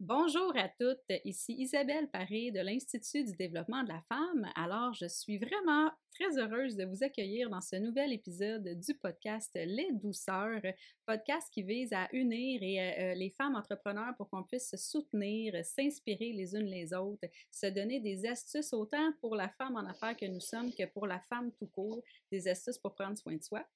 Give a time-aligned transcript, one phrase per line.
[0.00, 4.48] Bonjour à toutes, ici Isabelle Paré de l'Institut du développement de la femme.
[4.54, 9.50] Alors, je suis vraiment très heureuse de vous accueillir dans ce nouvel épisode du podcast
[9.54, 10.62] Les douceurs,
[11.04, 15.64] podcast qui vise à unir et, euh, les femmes entrepreneurs pour qu'on puisse se soutenir,
[15.64, 20.16] s'inspirer les unes les autres, se donner des astuces autant pour la femme en affaires
[20.16, 23.42] que nous sommes que pour la femme tout court, des astuces pour prendre soin de
[23.42, 23.66] soi.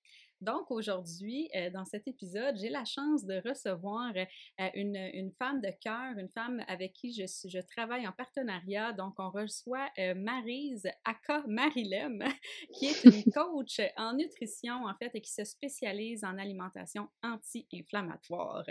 [0.42, 5.70] Donc aujourd'hui, euh, dans cet épisode, j'ai la chance de recevoir euh, une, femme de
[5.80, 8.92] cœur, une femme avec qui je, travaille en partenariat.
[8.92, 12.24] Donc on reçoit euh, Marise Aka Marilem,
[12.74, 18.64] qui est une coach en nutrition en fait et qui se spécialise en alimentation anti-inflammatoire.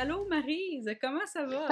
[0.00, 1.66] Allô Marise, comment ça va?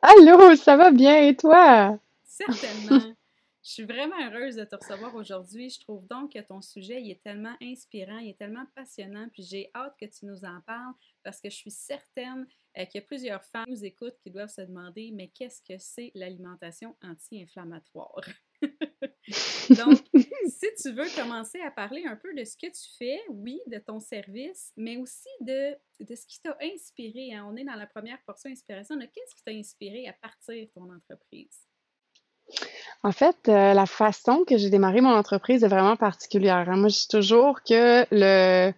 [0.00, 1.98] Allô, ça va bien et toi?
[2.22, 3.00] Certainement.
[3.64, 5.68] Je suis vraiment heureuse de te recevoir aujourd'hui.
[5.68, 9.42] Je trouve donc que ton sujet il est tellement inspirant, il est tellement passionnant, puis
[9.42, 10.94] j'ai hâte que tu nous en parles
[11.24, 12.46] parce que je suis certaine
[12.78, 15.62] euh, qu'il y a plusieurs femmes qui nous écoutent qui doivent se demander mais qu'est-ce
[15.62, 18.22] que c'est l'alimentation anti-inflammatoire?
[18.62, 20.00] Donc,
[20.48, 23.78] si tu veux commencer à parler un peu de ce que tu fais, oui, de
[23.78, 27.34] ton service, mais aussi de, de ce qui t'a inspiré.
[27.34, 27.46] Hein.
[27.50, 28.98] On est dans la première portion inspiration.
[28.98, 31.66] Qu'est-ce qui t'a inspiré à partir ton entreprise?
[33.02, 36.68] En fait, euh, la façon que j'ai démarré mon entreprise est vraiment particulière.
[36.68, 36.76] Hein.
[36.76, 38.72] Moi, je dis toujours que le,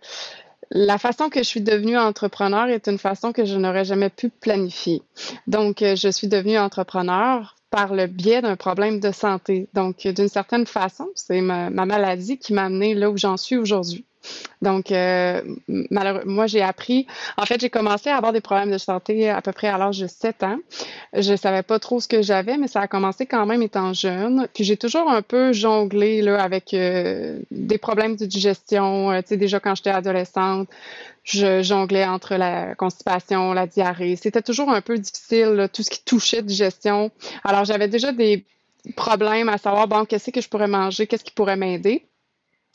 [0.71, 4.31] la façon que je suis devenue entrepreneur est une façon que je n'aurais jamais pu
[4.31, 5.03] planifier.
[5.47, 9.67] Donc, euh, je suis devenue entrepreneur par le biais d'un problème de santé.
[9.75, 14.05] Donc, d'une certaine façon, c'est ma, maladie qui m'a amené là où j'en suis aujourd'hui.
[14.63, 17.07] Donc, euh, moi, j'ai appris.
[17.37, 19.99] En fait, j'ai commencé à avoir des problèmes de santé à peu près à l'âge
[19.99, 20.59] de 7 ans.
[21.13, 24.49] Je savais pas trop ce que j'avais, mais ça a commencé quand même étant jeune.
[24.55, 29.11] Puis j'ai toujours un peu jonglé là, avec euh, des problèmes de digestion.
[29.11, 30.69] Euh, tu sais, déjà quand j'étais adolescente,
[31.25, 34.17] je jonglais entre la constipation, la diarrhée.
[34.17, 37.11] C'était toujours un peu difficile, tout ce qui touchait digestion.
[37.45, 38.45] Alors, j'avais déjà des
[38.97, 42.07] problèmes à savoir, bon, qu'est-ce que je pourrais manger, qu'est-ce qui pourrait m'aider.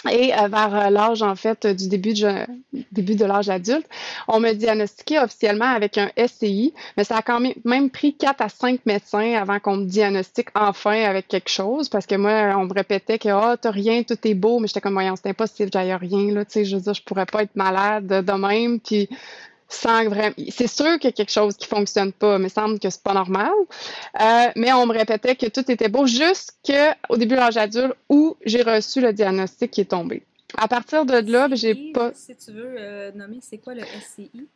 [0.09, 2.45] Et euh, vers euh, l'âge, en fait, du début de,
[2.93, 3.85] début de l'âge adulte,
[4.29, 8.47] on me diagnostiquait officiellement avec un SCI, mais ça a quand même pris quatre à
[8.47, 12.73] cinq médecins avant qu'on me diagnostique enfin avec quelque chose, parce que moi, on me
[12.73, 15.93] répétait que, oh, t'as rien, tout est beau, mais j'étais comme, voyons, c'est impossible, j'aille
[15.93, 19.09] rien, là, tu sais, je veux dire, je pourrais pas être malade de même, puis
[19.69, 20.33] vraiment.
[20.49, 23.03] C'est sûr qu'il y a quelque chose qui fonctionne pas, mais il semble que c'est
[23.03, 23.51] pas normal.
[24.19, 28.35] Euh, mais on me répétait que tout était beau jusqu'au début de l'âge adulte où
[28.45, 30.23] j'ai reçu le diagnostic qui est tombé.
[30.57, 32.11] À partir de là, ben, j'ai pas.
[32.13, 34.47] Si tu veux euh, nommer, c'est quoi le SCI?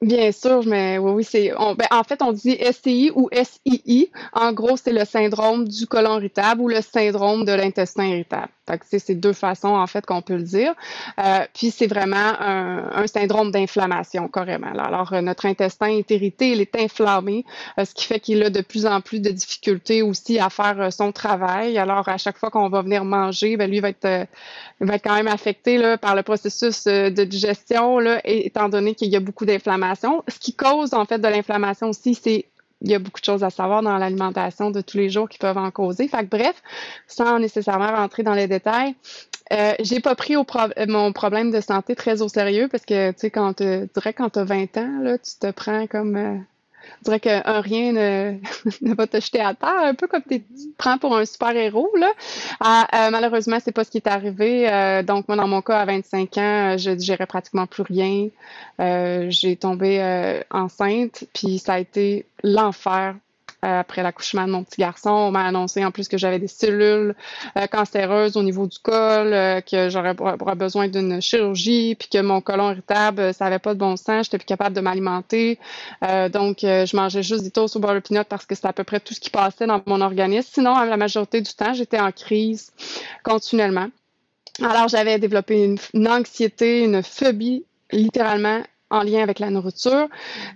[0.00, 1.50] Bien sûr, mais oui, oui, c'est.
[1.50, 4.10] Ben, en fait, on dit SCI ou SII.
[4.32, 8.48] En gros, c'est le syndrome du côlon irritable ou le syndrome de l'intestin irritable.
[8.72, 10.74] Fait que c'est deux façons, en fait, qu'on peut le dire.
[11.18, 14.72] Euh, puis c'est vraiment un, syndrome d'inflammation, carrément.
[14.72, 17.44] Alors, euh, notre intestin est irrité, il est inflammé,
[17.78, 20.92] euh, ce qui fait qu'il a de plus en plus de difficultés aussi à faire
[20.92, 21.78] son travail.
[21.78, 24.26] Alors, à chaque fois qu'on va venir manger, ben, lui va être,
[24.80, 29.08] va être quand même affecté là, par le processus de digestion, là, étant donné qu'il
[29.08, 32.46] y a beaucoup d'inflammation ce qui cause en fait de l'inflammation aussi, c'est
[32.82, 35.38] il y a beaucoup de choses à savoir dans l'alimentation de tous les jours qui
[35.38, 36.08] peuvent en causer.
[36.08, 36.62] Fait que, bref,
[37.06, 38.94] sans nécessairement rentrer dans les détails,
[39.52, 40.34] euh, j'ai pas pris
[40.88, 44.30] mon problème de santé très au sérieux parce que, tu sais, quand tu dirais quand
[44.30, 46.44] tu as 20 ans, là, tu te prends comme
[46.92, 48.34] euh, je dirais qu'un rien ne,
[48.82, 50.42] ne, va te jeter à terre, un peu comme tu
[50.78, 51.90] prends pour un super-héros.
[51.96, 52.10] là.
[52.60, 54.68] Ah, euh, malheureusement, c'est pas ce qui est arrivé.
[54.68, 58.28] Euh, donc, moi, dans mon cas, à 25 ans, je digérais pratiquement plus rien.
[58.80, 63.31] Euh, j'ai tombé enceinte, puis ça a été l'enfer euh,
[63.62, 65.10] après l'accouchement de mon petit garçon.
[65.10, 67.14] On m'a annoncé en plus que j'avais des cellules
[67.56, 70.14] euh, cancéreuses au niveau du col, euh, que j'aurais
[70.56, 74.38] besoin d'une chirurgie, puis que mon colon irritable, ça avait pas de bon sens, j'étais
[74.38, 75.58] plus capable de m'alimenter.
[76.32, 78.84] donc, je mangeais juste des toasts au beurre de pinot parce que c'était à peu
[78.84, 80.48] près tout ce qui passait dans mon organisme.
[80.52, 82.72] Sinon, la majorité du temps, j'étais en crise
[83.22, 83.88] continuellement.
[84.60, 90.08] Alors, j'avais développé une anxiété, une phobie littéralement en lien avec la nourriture.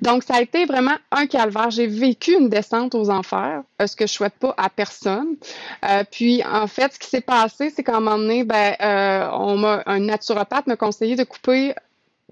[0.02, 1.70] Donc, ça a été vraiment un calvaire.
[1.70, 5.36] J'ai vécu une descente aux enfers, euh, ce que je souhaite pas à personne.
[5.84, 9.28] Euh, puis, en fait, ce qui s'est passé, c'est qu'à un moment donné, ben, euh,
[9.32, 11.74] on un naturopathe m'a conseillé de couper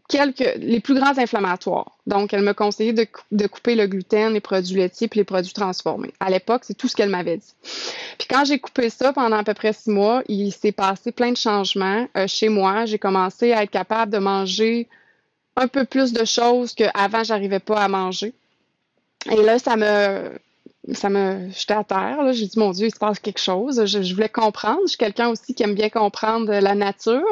[0.09, 1.93] quelques, les plus grands inflammatoires.
[2.07, 5.55] Donc, elle m'a conseillé de, de, couper le gluten, les produits laitiers puis les produits
[5.55, 6.13] transformés.
[6.21, 7.55] À l'époque, c'est tout ce qu'elle m'avait dit.
[8.19, 11.33] Puis quand j'ai coupé ça pendant à peu près six mois, il s'est passé plein
[11.33, 12.85] de changements chez moi.
[12.85, 14.87] J'ai commencé à être capable de manger
[15.57, 18.33] un peu plus de choses qu'avant, j'arrivais pas à manger.
[19.31, 20.33] Et là, ça me,
[20.93, 23.85] ça me, j'étais à terre, J'ai dit, mon Dieu, il se passe quelque chose.
[23.87, 24.81] Je, voulais comprendre.
[24.85, 27.23] Je suis quelqu'un aussi qui aime bien comprendre la nature.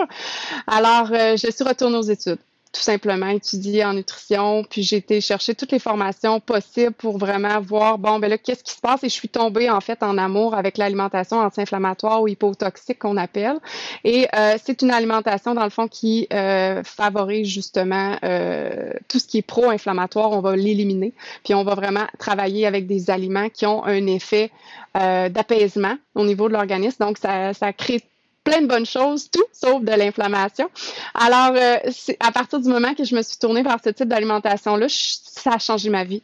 [0.66, 2.38] Alors, euh, je suis retournée aux études
[2.72, 7.60] tout simplement étudier en nutrition, puis j'ai été chercher toutes les formations possibles pour vraiment
[7.60, 9.04] voir, bon, ben là, qu'est-ce qui se passe?
[9.04, 13.58] Et je suis tombée, en fait, en amour avec l'alimentation anti-inflammatoire ou hypotoxique qu'on appelle.
[14.04, 19.26] Et euh, c'est une alimentation, dans le fond, qui euh, favorise justement euh, tout ce
[19.26, 20.30] qui est pro-inflammatoire.
[20.30, 21.12] On va l'éliminer,
[21.44, 24.50] puis on va vraiment travailler avec des aliments qui ont un effet
[24.94, 27.02] d'apaisement au niveau de l'organisme.
[27.02, 28.02] Donc, ça, ça crée
[28.44, 30.68] plein de bonnes choses, tout sauf de l'inflammation.
[31.14, 31.76] Alors, euh,
[32.20, 35.58] à partir du moment que je me suis tournée vers ce type d'alimentation-là, ça a
[35.58, 36.22] changé ma vie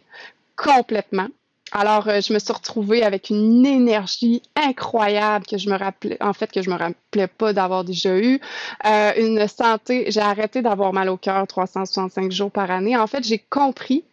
[0.57, 1.29] complètement.
[1.71, 6.33] Alors, euh, je me suis retrouvée avec une énergie incroyable que je me rappelais, en
[6.33, 8.41] fait, que je me rappelais pas d'avoir déjà eu.
[8.87, 12.97] Euh, une santé, j'ai arrêté d'avoir mal au cœur 365 jours par année.
[12.97, 14.05] En fait, j'ai compris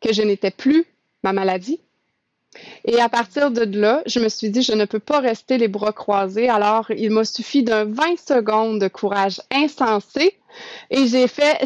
[0.00, 0.84] que je n'étais plus
[1.22, 1.78] ma maladie,
[2.84, 5.68] et à partir de là, je me suis dit, je ne peux pas rester les
[5.68, 6.48] bras croisés.
[6.48, 10.34] Alors, il m'a suffi d'un 20 secondes de courage insensé
[10.90, 11.58] et j'ai fait,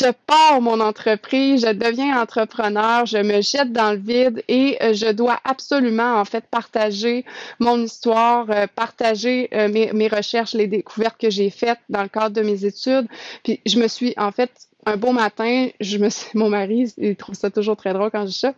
[0.00, 4.94] je pars mon entreprise, je deviens entrepreneur, je me jette dans le vide et euh,
[4.94, 7.26] je dois absolument, en fait, partager
[7.58, 12.34] mon histoire, euh, partager euh, mes, recherches, les découvertes que j'ai faites dans le cadre
[12.34, 13.08] de mes études.
[13.42, 14.50] Puis, je me suis, en fait,
[14.86, 18.30] un beau matin, je me mon mari, il trouve ça toujours très drôle quand je
[18.30, 18.54] dis ça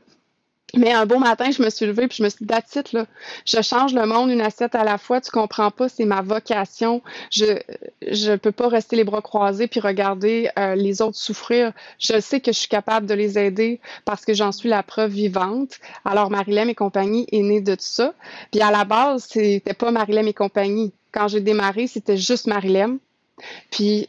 [0.77, 3.07] mais un beau matin, je me suis levée puis je me suis dit, that's là.
[3.45, 5.21] Je change le monde une assiette à la fois.
[5.21, 7.03] Tu comprends pas, c'est ma vocation.
[7.31, 7.59] Je
[8.03, 11.73] je peux pas rester les bras croisés puis regarder euh, les autres souffrir.
[11.99, 15.13] Je sais que je suis capable de les aider parce que j'en suis la preuve
[15.13, 15.79] vivante.
[16.05, 18.15] Alors, Marilyn et compagnie est née de tout ça.
[18.53, 20.93] Puis à la base, c'était pas Marilyn et compagnie.
[21.13, 22.99] Quand j'ai démarré, c'était juste Marilyn.
[23.71, 24.09] Puis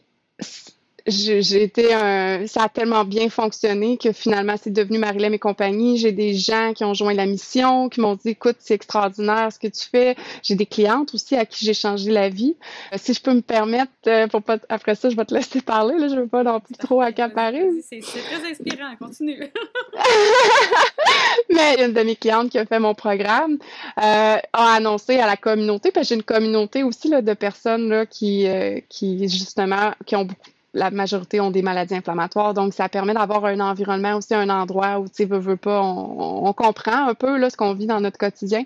[1.07, 5.98] j'ai été un, ça a tellement bien fonctionné que finalement c'est devenu Marilyn et compagnie.
[5.98, 9.57] J'ai des gens qui ont joint la mission, qui m'ont dit écoute c'est extraordinaire ce
[9.57, 10.18] que tu fais.
[10.44, 12.57] J'ai des clientes aussi à qui j'ai changé la vie.
[12.94, 15.62] Euh, si je peux me permettre, euh, pour pas après ça je vais te laisser
[15.62, 17.65] parler là, je veux pas non plus trop accaparer.
[17.89, 19.50] C'est très inspirant, continue.
[21.54, 23.57] Mais une de mes clientes qui a fait mon programme
[23.98, 27.88] euh, a annoncé à la communauté, parce que j'ai une communauté aussi là, de personnes
[27.88, 28.45] là, qui,
[28.89, 32.53] qui justement qui ont beaucoup la majorité ont des maladies inflammatoires.
[32.53, 35.81] Donc, ça permet d'avoir un environnement aussi, un endroit où, tu sais, veut, veut pas,
[35.81, 38.63] on, comprend un peu là, ce qu'on vit dans notre quotidien.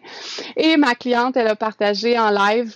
[0.57, 2.75] Et ma cliente, elle a partagé en live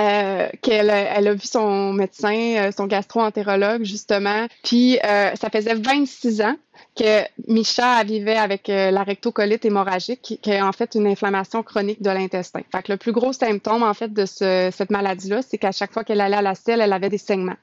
[0.00, 4.46] euh, qu'elle elle a vu son médecin, euh, son gastro-entérologue, justement.
[4.62, 6.56] Puis, euh, ça faisait 26 ans
[6.96, 12.10] que Micha vivait avec la rectocolite hémorragique, qui, est en fait une inflammation chronique de
[12.10, 12.60] l'intestin.
[12.72, 15.92] Fait que le plus gros symptôme, en fait, de ce, cette maladie-là, c'est qu'à chaque
[15.92, 17.56] fois qu'elle allait à la selle, elle avait des saignements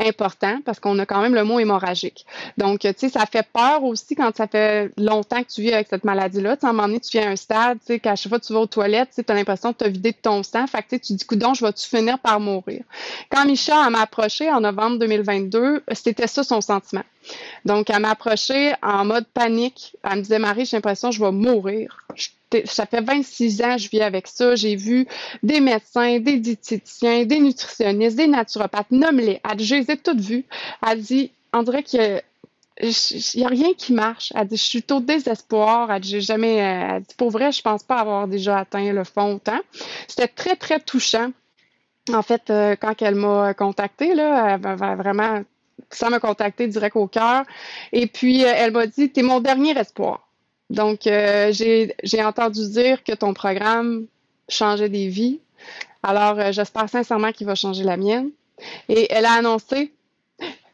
[0.00, 2.26] important parce qu'on a quand même le mot hémorragique.
[2.56, 5.88] Donc, tu sais, ça fait peur aussi quand ça fait longtemps que tu vis avec
[5.88, 6.56] cette maladie-là.
[6.56, 8.30] Tu sais, à un moment donné, tu viens à un stade, tu sais, qu'à chaque
[8.30, 10.66] fois que tu vas aux toilettes, tu as l'impression de te vider de ton sang.
[10.66, 12.84] Fait que tu dis, coudon, je vais-tu finir par mourir?
[13.30, 17.04] Quand Micha m'a approché en novembre 2022, c'était ça son sentiment.
[17.64, 19.96] Donc, elle m'a approché en mode panique.
[20.02, 22.04] Elle me disait, Marie, j'ai l'impression que je vais mourir.
[22.64, 24.54] ça fait 26 ans que je vis avec ça.
[24.54, 25.06] J'ai vu
[25.42, 28.90] des médecins, des diététiciens, des nutritionnistes, des naturopathes.
[28.90, 29.40] Nomme-les.
[29.58, 30.44] Je les ai toutes vues.
[30.86, 32.22] Elle dit, on dirait qu'il
[32.80, 34.32] n'y a rien qui marche.
[34.34, 35.90] Elle dit, je suis au désespoir.
[35.90, 39.34] Elle dit, jamais, elle dit, pour vrai, je pense pas avoir déjà atteint le fond
[39.34, 39.60] autant.
[40.06, 41.32] C'était très, très touchant.
[42.10, 45.42] En fait, euh, quand elle m'a contactée, elle va vraiment
[45.90, 47.44] ça m'a contacté direct au cœur.
[47.92, 50.28] Et puis, euh, elle m'a dit, tu es mon dernier espoir.
[50.70, 54.06] Donc, euh, j'ai entendu dire que ton programme
[54.48, 55.40] changeait des vies.
[56.02, 58.30] Alors, euh, j'espère sincèrement qu'il va changer la mienne.
[58.88, 59.92] Et elle a annoncé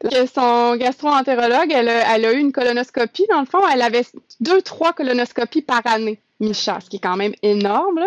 [0.02, 3.26] que son gastro-entérologue, elle, elle, a eu une colonoscopie.
[3.30, 4.04] Dans le fond, elle avait
[4.40, 6.18] deux, trois colonoscopies par année.
[6.44, 8.00] Micha, ce qui est quand même énorme.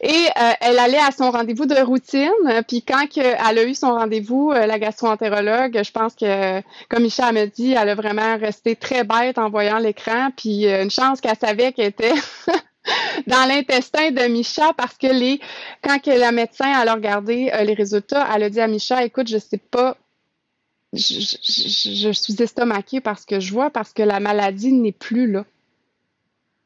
[0.00, 2.30] Et euh, elle allait à son rendez-vous de routine.
[2.66, 7.30] Puis quand elle a eu son rendez-vous, euh, la gastro-entérologue, je pense que, comme Micha
[7.32, 10.30] m'a dit, elle a vraiment resté très bête en voyant l'écran.
[10.36, 12.14] Puis euh, une chance qu'elle savait qu'elle était
[13.26, 15.40] dans l'intestin de Micha parce que les
[15.82, 19.38] quand que la médecin a regardé les résultats, elle a dit à Micha, écoute, je
[19.38, 19.96] sais pas
[20.94, 25.44] je, je, suis estomaquée parce que je vois, parce que la maladie n'est plus là.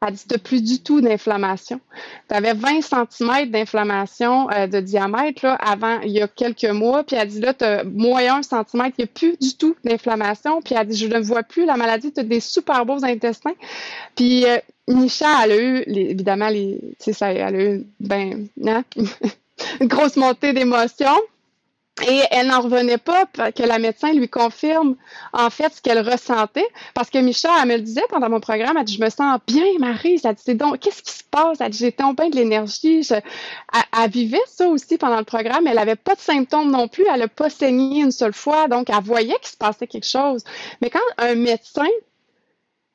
[0.06, 1.80] Elle dit, tu plus du tout d'inflammation.
[2.28, 7.02] Tu avais 20 cm d'inflammation euh, de diamètre là, avant, il y a quelques mois.
[7.02, 10.62] Puis elle dit, là, tu as moyen centimètre, il n'y a plus du tout d'inflammation.
[10.62, 13.54] Puis elle dit, je ne vois plus la maladie, tu as des super beaux intestins.
[14.14, 18.84] Puis euh, Nisha, elle a eu, évidemment, les, ça, elle a eu ben, hein,
[19.80, 21.18] une grosse montée d'émotions.
[22.06, 24.94] Et elle n'en revenait pas que la médecin lui confirme
[25.32, 26.66] en fait ce qu'elle ressentait.
[26.94, 29.40] Parce que Micha, elle me le disait pendant mon programme, elle dit Je me sens
[29.46, 30.20] bien, Marie.
[30.22, 31.60] Elle dit donc, qu'est-ce qui se passe?
[31.60, 33.08] Elle dit J'ai tombé de l'énergie.
[33.10, 35.66] Elle, vivait ça aussi pendant le programme.
[35.66, 37.04] Elle n'avait pas de symptômes non plus.
[37.12, 38.68] Elle n'a pas saigné une seule fois.
[38.68, 40.44] Donc, elle voyait qu'il se passait quelque chose.
[40.80, 41.88] Mais quand un médecin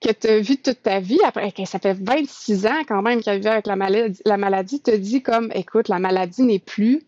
[0.01, 3.39] que tu as vu toute ta vie, après, ça fait 26 ans quand même qu'elle
[3.39, 7.03] vit avec la maladie, la maladie, te dit comme écoute, la maladie n'est plus.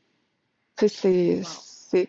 [0.78, 1.42] C'est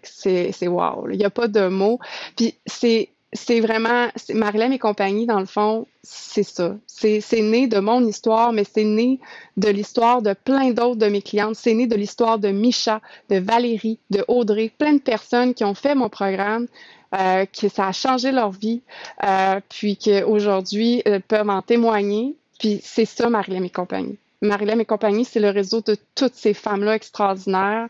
[0.02, 1.08] c'est wow.
[1.10, 1.98] Il n'y a pas de mots.
[2.36, 6.76] Puis c'est c'est vraiment, Marilyn et compagnie, dans le fond, c'est ça.
[6.86, 9.20] C'est né de mon histoire, mais c'est né
[9.56, 11.54] de l'histoire de plein d'autres de mes clientes.
[11.56, 15.74] C'est né de l'histoire de Micha, de Valérie, de Audrey, plein de personnes qui ont
[15.74, 16.66] fait mon programme,
[17.14, 18.82] euh, que ça a changé leur vie,
[19.24, 22.34] euh, puis qu'aujourd'hui euh, peuvent en témoigner.
[22.58, 24.18] Puis c'est ça, Marilyn et compagnie.
[24.40, 27.88] Marilyn et compagnie, c'est le réseau de toutes ces femmes-là extraordinaires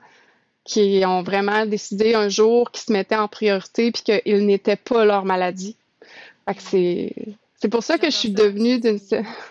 [0.66, 5.04] qui ont vraiment décidé un jour qu'ils se mettaient en priorité puis qu'ils n'étaient pas
[5.04, 5.76] leur maladie.
[6.58, 7.14] c'est,
[7.58, 8.98] c'est pour ça que je suis devenue d'une...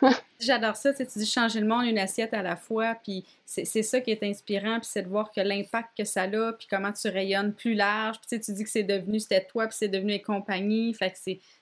[0.39, 4.01] J'adore ça, tu, dis changer le monde une assiette à la fois, puis c'est, ça
[4.01, 7.07] qui est inspirant, puis c'est de voir que l'impact que ça a, puis comment tu
[7.07, 10.22] rayonnes plus large, puis tu dis que c'est devenu, c'était toi, puis c'est devenu une
[10.22, 11.17] compagnie, fait que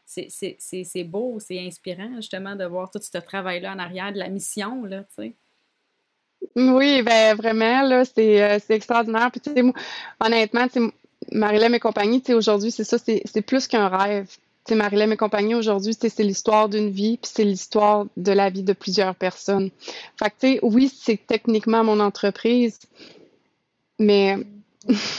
[0.07, 4.29] c'est, c'est, beau, c'est inspirant justement de voir tout ce travail-là en arrière de la
[4.29, 5.33] mission, là, tu sais.
[6.56, 9.32] Oui, ben vraiment, là, c'est, euh, extraordinaire.
[9.32, 9.64] Puis, tu sais,
[10.20, 14.28] honnêtement, tu sais, et compagnie, tu sais, aujourd'hui, c'est ça, c'est, plus qu'un rêve.
[14.66, 18.64] Tu sais, et compagnie, aujourd'hui, c'est l'histoire d'une vie, puis c'est l'histoire de la vie
[18.64, 19.70] de plusieurs personnes.
[20.18, 22.80] Fait que, tu sais, oui, c'est techniquement mon entreprise,
[24.00, 24.38] mais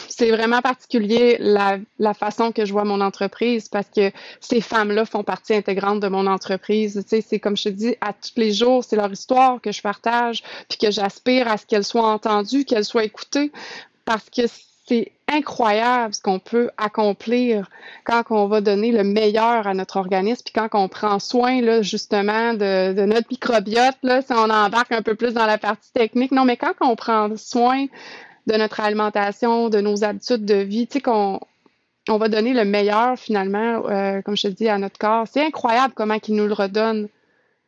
[0.09, 1.79] c'est vraiment particulier la,
[2.15, 6.27] façon que je vois mon entreprise parce que ces femmes-là font partie intégrante de mon
[6.27, 7.03] entreprise.
[7.03, 9.73] Tu sais, c'est comme je te dis, à tous les jours, c'est leur histoire que
[9.73, 13.53] je partage, puis que j'aspire à ce qu'elle soit entendue, qu'elle soit écoutée,
[14.05, 14.43] parce que
[14.87, 17.71] c'est incroyable ce qu'on peut accomplir
[18.05, 21.81] quand on va donner le meilleur à notre organisme, puis quand on prend soin là,
[21.81, 25.91] justement de, de, notre microbiote, là, si on embarque un peu plus dans la partie
[25.93, 26.33] technique.
[26.33, 27.87] Non, mais quand on prend soin
[28.47, 31.41] de notre alimentation, de nos habitudes de vie, tu sais, qu'on
[32.09, 35.27] on va donner le meilleur finalement, euh, comme je te dis, à notre corps.
[35.27, 37.09] C'est incroyable comment il nous le redonne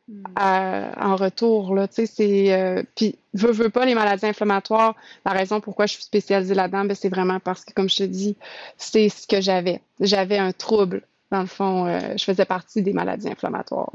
[0.07, 0.23] hmm.
[0.39, 1.73] euh, en retour.
[1.73, 5.87] Là, tu sais, c'est, euh, puis, veux, veux pas, les maladies inflammatoires, la raison pourquoi
[5.87, 8.37] je suis spécialisée là-dedans, ben, c'est vraiment parce que, comme je te dis,
[8.77, 9.81] c'est ce que j'avais.
[9.99, 11.03] J'avais un trouble.
[11.31, 13.91] Dans le fond, je faisais partie des maladies inflammatoires.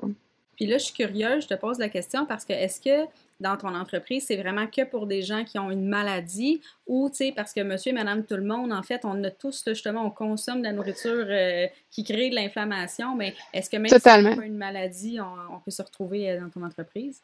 [0.57, 3.09] Puis là, je suis curieuse, je te pose la question parce que est-ce que
[3.41, 7.17] dans ton entreprise, c'est vraiment que pour des gens qui ont une maladie ou, tu
[7.17, 10.07] sais, parce que monsieur et madame tout le monde, en fait, on a tous, justement,
[10.07, 13.97] on consomme de la nourriture euh, qui crée de l'inflammation, mais est-ce que même si
[14.07, 17.21] on a une maladie, on, peut se retrouver euh, dans ton entreprise?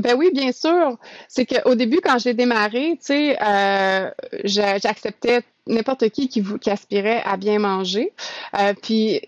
[0.00, 0.98] ben oui, bien sûr.
[1.28, 4.10] C'est qu'au début, quand j'ai démarré, tu sais, euh,
[4.44, 8.12] j'acceptais n'importe qui qui, aspirait à bien manger.
[8.58, 9.20] Euh, puis,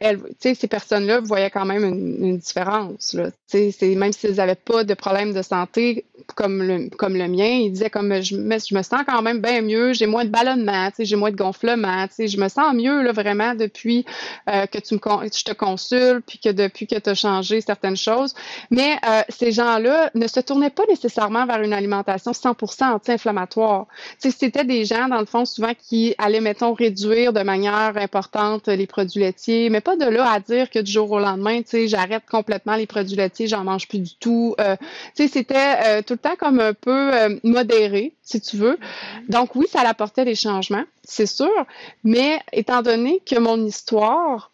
[0.00, 3.14] elle, ces personnes-là voyaient quand même une, différence.
[3.14, 3.30] Là.
[3.82, 7.90] Même s'ils n'avaient pas de problème de santé comme le, comme le mien, ils disaient
[7.90, 11.16] comme je me, je me sens quand même bien mieux, j'ai moins de ballonnement, j'ai
[11.16, 14.04] moins de gonflement, je me sens mieux là, vraiment depuis
[14.48, 17.96] euh, que tu me je te consulte, puis que depuis que tu as changé certaines
[17.96, 18.34] choses.
[18.70, 23.86] Mais euh, ces gens-là ne se tournaient pas nécessairement vers une alimentation 100% anti-inflammatoire.
[24.18, 28.86] C'était des gens, dans le fond, souvent qui allaient, mettons, réduire de manière importante les
[28.86, 31.88] produits laitiers, mais pas de là à dire que du jour au lendemain, tu sais,
[31.88, 34.54] j'arrête complètement les produits laitiers, j'en mange plus du tout.
[34.60, 34.76] Euh,
[35.14, 38.74] tu sais, c'était euh, tout le temps comme un peu euh, modéré, si tu veux.
[38.74, 39.30] Mm-hmm.
[39.30, 41.52] Donc oui, ça apportait des changements, c'est sûr,
[42.04, 44.50] mais étant donné que mon histoire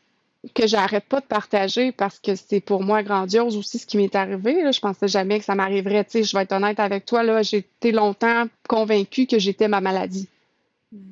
[0.54, 4.14] que j'arrête pas de partager parce que c'est pour moi grandiose aussi ce qui m'est
[4.14, 4.62] arrivé.
[4.62, 4.72] Là.
[4.72, 6.04] Je pensais jamais que ça m'arriverait.
[6.04, 9.68] Tu sais, je vais être honnête avec toi, là, j'ai été longtemps convaincue que j'étais
[9.68, 10.28] ma maladie.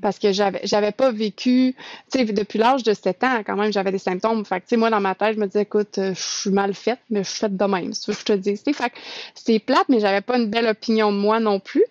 [0.02, 1.74] Parce que j'avais j'avais pas vécu,
[2.12, 4.44] tu sais, depuis l'âge de 7 ans, quand même, j'avais des symptômes.
[4.44, 6.50] Fait que, tu sais, moi, dans ma tête, je me disais, écoute, euh, je suis
[6.50, 8.56] mal faite, mais je suis faite de même, si je te dis.
[8.56, 8.96] Fait que
[9.34, 11.84] c'est plate, mais j'avais pas une belle opinion de moi non plus.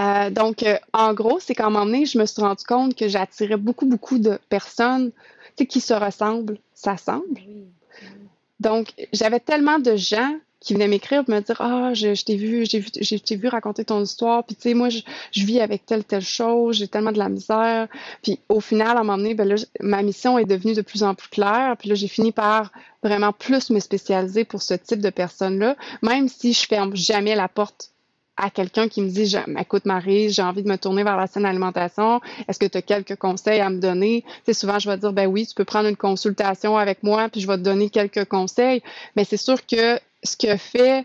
[0.00, 2.96] Euh, donc, euh, en gros, c'est qu'à un moment donné, je me suis rendu compte
[2.96, 7.40] que j'attirais beaucoup, beaucoup de personnes, tu sais, qui se ressemblent, ça semble.
[8.58, 12.64] Donc, j'avais tellement de gens qui venaient m'écrire me dire ah je, je t'ai vu
[12.66, 14.44] j'ai vu vu raconter ton histoire.
[14.44, 15.00] Puis tu sais moi je,
[15.32, 17.88] je, vis avec telle telle chose j'ai tellement de la misère.
[18.22, 21.02] Puis au final à un moment donné ben là, ma mission est devenue de plus
[21.02, 21.76] en plus claire.
[21.78, 25.76] Puis là j'ai fini par vraiment plus me spécialiser pour ce type de personnes là
[26.02, 27.90] même si je ferme jamais la porte
[28.36, 31.46] à quelqu'un qui me dit écoute Marie, j'ai envie de me tourner vers la saine
[31.46, 34.24] alimentation, est-ce que tu as quelques conseils à me donner?
[34.26, 37.28] Tu sais souvent je vais dire ben oui, tu peux prendre une consultation avec moi
[37.28, 38.82] puis je vais te donner quelques conseils,
[39.16, 41.04] mais c'est sûr que ce que fait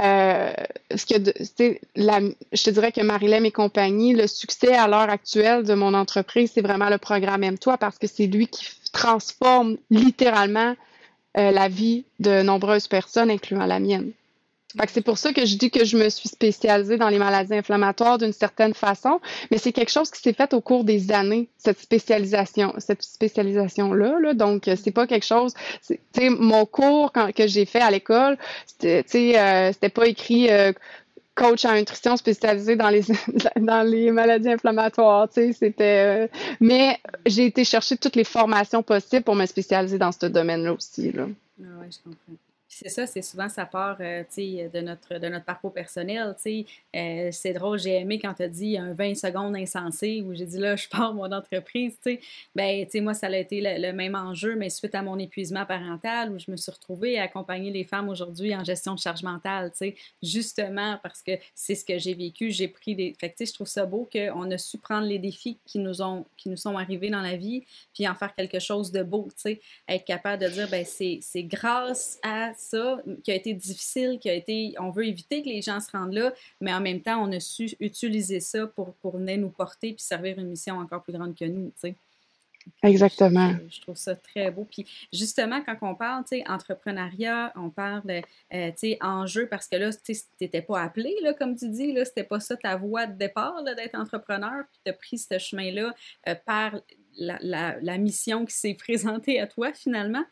[0.00, 0.52] euh,
[0.94, 2.20] ce que la,
[2.52, 6.52] je te dirais que Marilyn et compagnie, le succès à l'heure actuelle de mon entreprise,
[6.54, 10.76] c'est vraiment le programme Aime-toi parce que c'est lui qui transforme littéralement
[11.36, 14.12] euh, la vie de nombreuses personnes, incluant la mienne
[14.88, 18.18] c'est pour ça que je dis que je me suis spécialisée dans les maladies inflammatoires
[18.18, 19.20] d'une certaine façon,
[19.50, 24.20] mais c'est quelque chose qui s'est fait au cours des années, cette spécialisation, cette spécialisation-là.
[24.20, 24.34] Là.
[24.34, 25.54] Donc, c'est pas quelque chose.
[26.20, 30.72] Mon cours que j'ai fait à l'école, c'était euh, pas écrit euh,
[31.34, 33.02] coach en nutrition spécialisé dans les
[34.12, 36.26] maladies inflammatoires, c'était euh,
[36.60, 41.12] mais j'ai été chercher toutes les formations possibles pour me spécialiser dans ce domaine-là aussi
[41.12, 41.26] là.
[41.62, 45.72] Ah je comprends c'est ça, c'est souvent ça part euh, de, notre, de notre parcours
[45.72, 46.36] personnel.
[46.94, 50.44] Euh, c'est drôle, j'ai aimé quand tu as dit un 20 secondes insensé où j'ai
[50.44, 51.96] dit là, je pars mon entreprise.
[52.54, 56.38] Ben, moi, ça a été le, même enjeu, mais suite à mon épuisement parental où
[56.38, 59.72] je me suis retrouvée à accompagner les femmes aujourd'hui en gestion de charge mentale,
[60.22, 62.50] justement parce que c'est ce que j'ai vécu.
[62.50, 63.14] J'ai pris des.
[63.18, 66.50] Fait je trouve ça beau qu'on a su prendre les défis qui nous, ont, qui
[66.50, 69.28] nous sont arrivés dans la vie puis en faire quelque chose de beau.
[69.88, 74.34] Être capable de dire ben, c'est grâce à ça, qui a été difficile, qui a
[74.34, 77.32] été, on veut éviter que les gens se rendent là, mais en même temps, on
[77.32, 81.12] a su utiliser ça pour, pour venir nous porter puis servir une mission encore plus
[81.12, 81.94] grande que nous, tu sais.
[82.82, 83.54] Exactement.
[83.70, 84.66] Je, trouve ça très beau.
[84.70, 89.66] Puis justement, quand on parle, tu sais, entrepreneuriat, on parle, euh, tu sais, enjeu, parce
[89.68, 92.76] que là, tu n'étais pas appelé, là, comme tu dis, là, c'était pas ça ta
[92.76, 95.94] voie de départ, d'être entrepreneur, puis tu as pris ce chemin-là
[96.28, 96.76] euh, par
[97.16, 100.24] la, la, la, mission qui s'est présentée à toi, finalement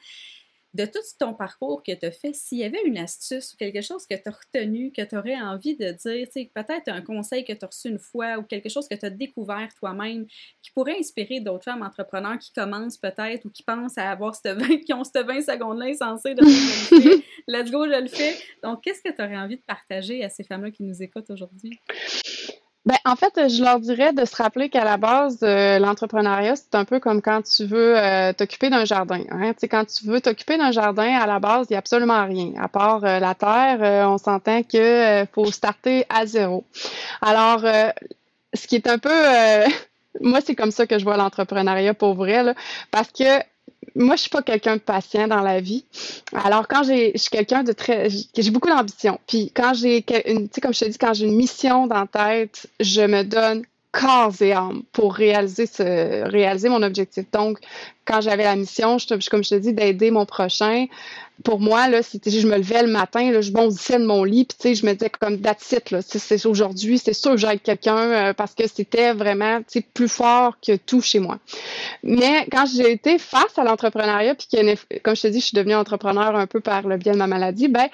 [0.77, 3.81] de tout ton parcours que tu as fait, s'il y avait une astuce ou quelque
[3.81, 7.53] chose que tu as retenu, que tu aurais envie de dire, peut-être un conseil que
[7.55, 10.27] tu as reçu une fois ou quelque chose que tu as découvert toi-même
[10.63, 14.59] qui pourrait inspirer d'autres femmes entrepreneurs qui commencent peut-être ou qui pensent à avoir cette
[14.59, 16.43] 20, qui ont cette 20 secondes-là insensées de
[17.49, 18.37] let's go, je le fais.
[18.63, 21.81] Donc, qu'est-ce que tu aurais envie de partager à ces femmes-là qui nous écoutent aujourd'hui?
[22.87, 26.77] Ben, en fait, je leur dirais de se rappeler qu'à la base, euh, l'entrepreneuriat, c'est
[26.77, 29.23] un peu comme quand tu veux euh, t'occuper d'un jardin.
[29.29, 29.55] Hein?
[29.55, 32.25] Tu sais, quand tu veux t'occuper d'un jardin, à la base, il n'y a absolument
[32.25, 32.53] rien.
[32.57, 36.65] À part euh, la terre, on s'entend qu'il faut starter à zéro.
[37.21, 37.63] Alors,
[38.55, 39.11] ce qui est un peu...
[40.21, 42.55] moi, c'est comme ça que je vois l'entrepreneuriat pour vrai, là,
[42.93, 43.25] parce que
[43.95, 45.85] moi, je suis pas quelqu'un de patient dans la vie.
[46.33, 49.19] Alors, quand j'ai, je suis quelqu'un de très, j'ai beaucoup d'ambition.
[49.27, 52.07] Puis, quand j'ai, tu sais, comme je te dis, quand j'ai une mission dans la
[52.07, 53.63] tête, je me donne
[53.97, 57.25] corps et âme pour réaliser ce, réaliser mon objectif.
[57.33, 57.59] Donc,
[58.05, 60.87] quand j'avais la mission, je, comme je te dis, d'aider mon prochain,
[61.45, 64.87] pour moi, là, je me levais le matin, je bondissais de mon lit, puis je
[64.87, 68.55] me disais comme that's it, là, c'est aujourd'hui, c'est sûr que j'aide quelqu'un euh, parce
[68.55, 69.61] que c'était vraiment,
[69.93, 71.39] plus fort que tout chez moi.
[72.03, 74.49] Mais quand j'ai été face à l'entrepreneuriat, puis
[75.03, 77.27] comme je te dis, je suis devenue entrepreneur un peu par le biais de ma
[77.27, 77.89] maladie, ben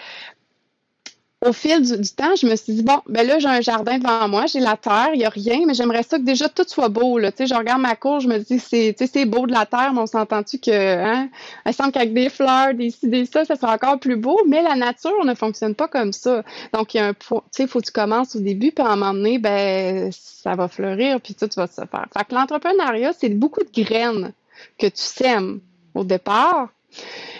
[1.44, 4.28] au fil du, temps, je me suis dit, bon, ben là, j'ai un jardin devant
[4.28, 6.88] moi, j'ai la terre, il n'y a rien, mais j'aimerais ça que déjà tout soit
[6.88, 7.18] beau.
[7.18, 7.32] Là.
[7.32, 9.92] Tu sais, je regarde ma cour, je me dis, c'est, c'est beau de la terre,
[9.92, 11.28] mais on s'entend-tu que, hein,
[11.64, 14.62] elle semble qu'avec des fleurs, des ci, des ça, ça sera encore plus beau, mais
[14.62, 16.44] la nature ne fonctionne pas comme ça.
[16.72, 18.84] Donc, il y a un tu sais, il faut que tu commences au début, puis
[18.84, 22.06] à un moment donné, ben, ça va fleurir, puis tout va se faire.
[22.16, 24.32] Fait que l'entrepreneuriat, c'est beaucoup de graines
[24.78, 25.60] que tu sèmes
[25.94, 26.68] au départ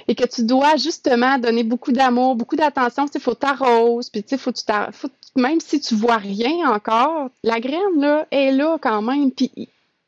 [0.09, 3.07] et que tu dois justement donner beaucoup d'amour, beaucoup d'attention.
[3.15, 4.53] Il faut t'arroses, puis tu faut,
[4.93, 9.51] faut même si tu vois rien encore, la graine là est là quand même, puis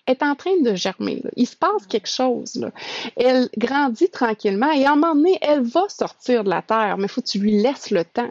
[0.06, 1.22] est en train de germer.
[1.36, 2.56] Il se passe quelque chose.
[2.56, 2.70] Là.
[3.16, 7.04] Elle grandit tranquillement et à un moment donné, elle va sortir de la terre, mais
[7.04, 8.30] il faut que tu lui laisses le temps.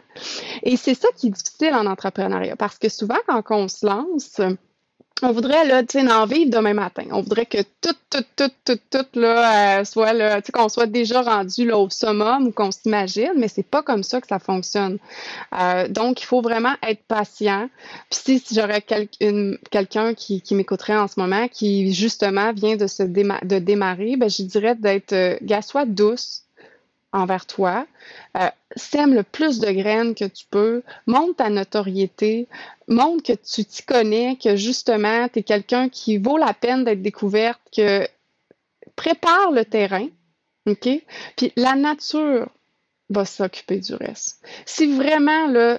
[0.62, 4.40] Et c'est ça qui est difficile en entrepreneuriat parce que souvent, quand on se lance,
[5.22, 7.04] on voudrait là, en vivre demain matin.
[7.10, 11.22] On voudrait que tout, tout, tout, tout, tout là, euh, soit là, qu'on soit déjà
[11.22, 14.98] rendu là au summum ou qu'on s'imagine, mais c'est pas comme ça que ça fonctionne.
[15.58, 17.68] Euh, donc, il faut vraiment être patient.
[18.10, 23.58] Puis si, j'aurais quelqu'un qui, m'écouterait en ce moment, qui justement vient de se de
[23.58, 26.43] démarrer, ben je dirais d'être, euh, gars, sois douce
[27.14, 27.86] envers toi.
[28.36, 32.48] Euh, sème le plus de graines que tu peux, montre ta notoriété,
[32.88, 37.00] montre que tu t'y connais, que justement, tu es quelqu'un qui vaut la peine d'être
[37.00, 38.06] découverte, que
[38.96, 40.08] prépare le terrain,
[40.66, 40.88] OK?
[41.36, 42.48] Puis la nature
[43.10, 44.42] va s'occuper du reste.
[44.66, 45.78] Si vraiment, là,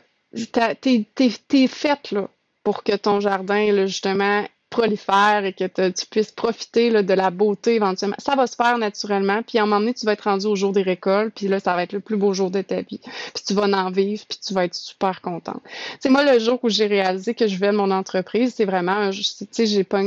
[0.81, 2.15] t'es, es, faite,
[2.63, 4.45] pour que ton jardin, là, justement,
[4.75, 8.17] prolifère et que tu puisses profiter là, de la beauté éventuellement.
[8.19, 10.55] Ça va se faire naturellement, puis à un moment donné, tu vas être rendu au
[10.57, 12.99] jour des récoltes, puis là, ça va être le plus beau jour de ta vie.
[12.99, 15.61] Puis tu vas en vivre, puis tu vas être super content.
[16.01, 19.23] C'est moi, le jour où j'ai réalisé que je vais mon entreprise, c'est vraiment, tu
[19.23, 20.01] sais, j'ai pas,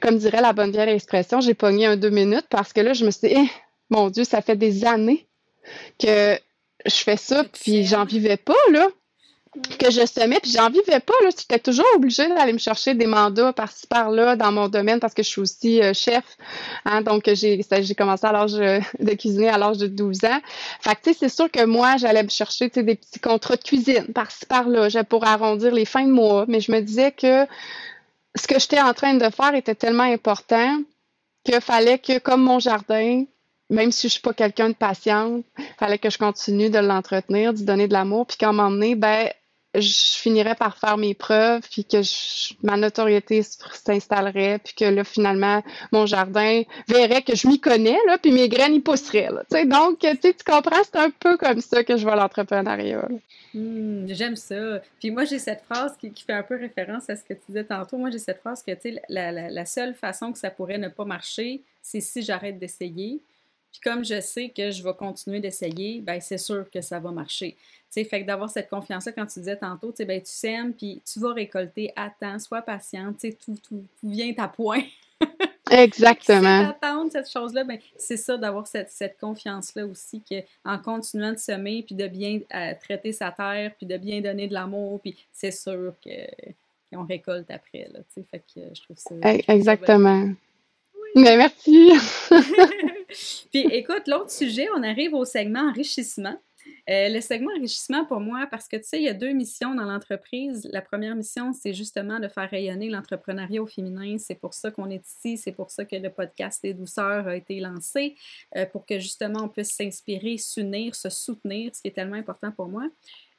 [0.00, 3.04] comme dirait la bonne vieille expression, j'ai pogné un deux minutes parce que là, je
[3.04, 3.50] me suis dit, eh,
[3.88, 5.26] mon Dieu, ça fait des années
[6.00, 6.36] que
[6.84, 8.88] je fais ça, puis j'en vivais pas, là.
[9.78, 11.28] Que je semais, puis j'en vivais pas, là.
[11.36, 15.22] J'étais toujours obligée d'aller me chercher des mandats par-ci, par-là dans mon domaine parce que
[15.22, 16.24] je suis aussi euh, chef.
[16.86, 17.62] Hein, donc, j'ai,
[17.96, 20.40] commencé à l'âge de cuisiner à l'âge de 12 ans.
[20.80, 23.62] Fait que, tu sais, c'est sûr que moi, j'allais me chercher, des petits contrats de
[23.62, 26.46] cuisine par-ci, par-là, pour arrondir les fins de mois.
[26.48, 27.46] Mais je me disais que
[28.34, 30.80] ce que j'étais en train de faire était tellement important
[31.44, 33.24] qu'il fallait que, comme mon jardin,
[33.68, 35.44] même si je suis pas quelqu'un de patiente,
[35.78, 38.94] fallait que je continue de l'entretenir, d'y donner de l'amour, puis qu'à un moment donné,
[38.94, 39.28] ben,
[39.74, 41.98] je finirais par faire mes preuves, puis que
[42.62, 48.18] ma notoriété s'installerait, puis que là, finalement, mon jardin verrait que je m'y connais, là,
[48.18, 49.30] puis mes graines y pousseraient.
[49.30, 53.08] Là, donc, tu comprends, c'est un peu comme ça que je vois l'entrepreneuriat.
[53.54, 54.80] Mmh, j'aime ça.
[54.98, 57.64] Puis moi, j'ai cette phrase qui, fait un peu référence à ce que tu disais
[57.64, 57.98] tantôt.
[57.98, 61.04] Moi, j'ai cette phrase que, tu la, la, seule façon que ça pourrait ne pas
[61.04, 63.20] marcher, c'est si j'arrête d'essayer.
[63.70, 67.10] Puis comme je sais que je vais continuer d'essayer, ben c'est sûr que ça va
[67.10, 67.56] marcher.
[67.92, 71.20] Sais, fait que d'avoir cette confiance-là, quand tu disais tantôt, ben, tu sèmes, puis tu
[71.20, 74.82] vas récolter temps, sois patiente, tout, tout, tout vient à point.
[75.70, 76.68] Exactement.
[76.68, 81.82] attendre cette chose-là, ben, c'est ça, d'avoir cette, cette confiance-là aussi, qu'en continuant de semer,
[81.86, 85.50] puis de bien euh, traiter sa terre, puis de bien donner de l'amour, puis c'est
[85.50, 87.88] sûr qu'on récolte après.
[87.92, 88.00] Là,
[88.30, 89.14] fait que je trouve ça.
[89.48, 90.30] Exactement.
[91.14, 91.92] Mais merci.
[93.50, 96.38] Puis écoute, l'autre sujet, on arrive au segment enrichissement.
[96.90, 99.74] Euh, le segment enrichissement pour moi, parce que tu sais, il y a deux missions
[99.74, 100.68] dans l'entreprise.
[100.72, 104.18] La première mission, c'est justement de faire rayonner l'entrepreneuriat au féminin.
[104.18, 107.36] C'est pour ça qu'on est ici, c'est pour ça que le podcast Les douceurs a
[107.36, 108.16] été lancé,
[108.56, 112.50] euh, pour que justement on puisse s'inspirer, s'unir, se soutenir, ce qui est tellement important
[112.50, 112.88] pour moi.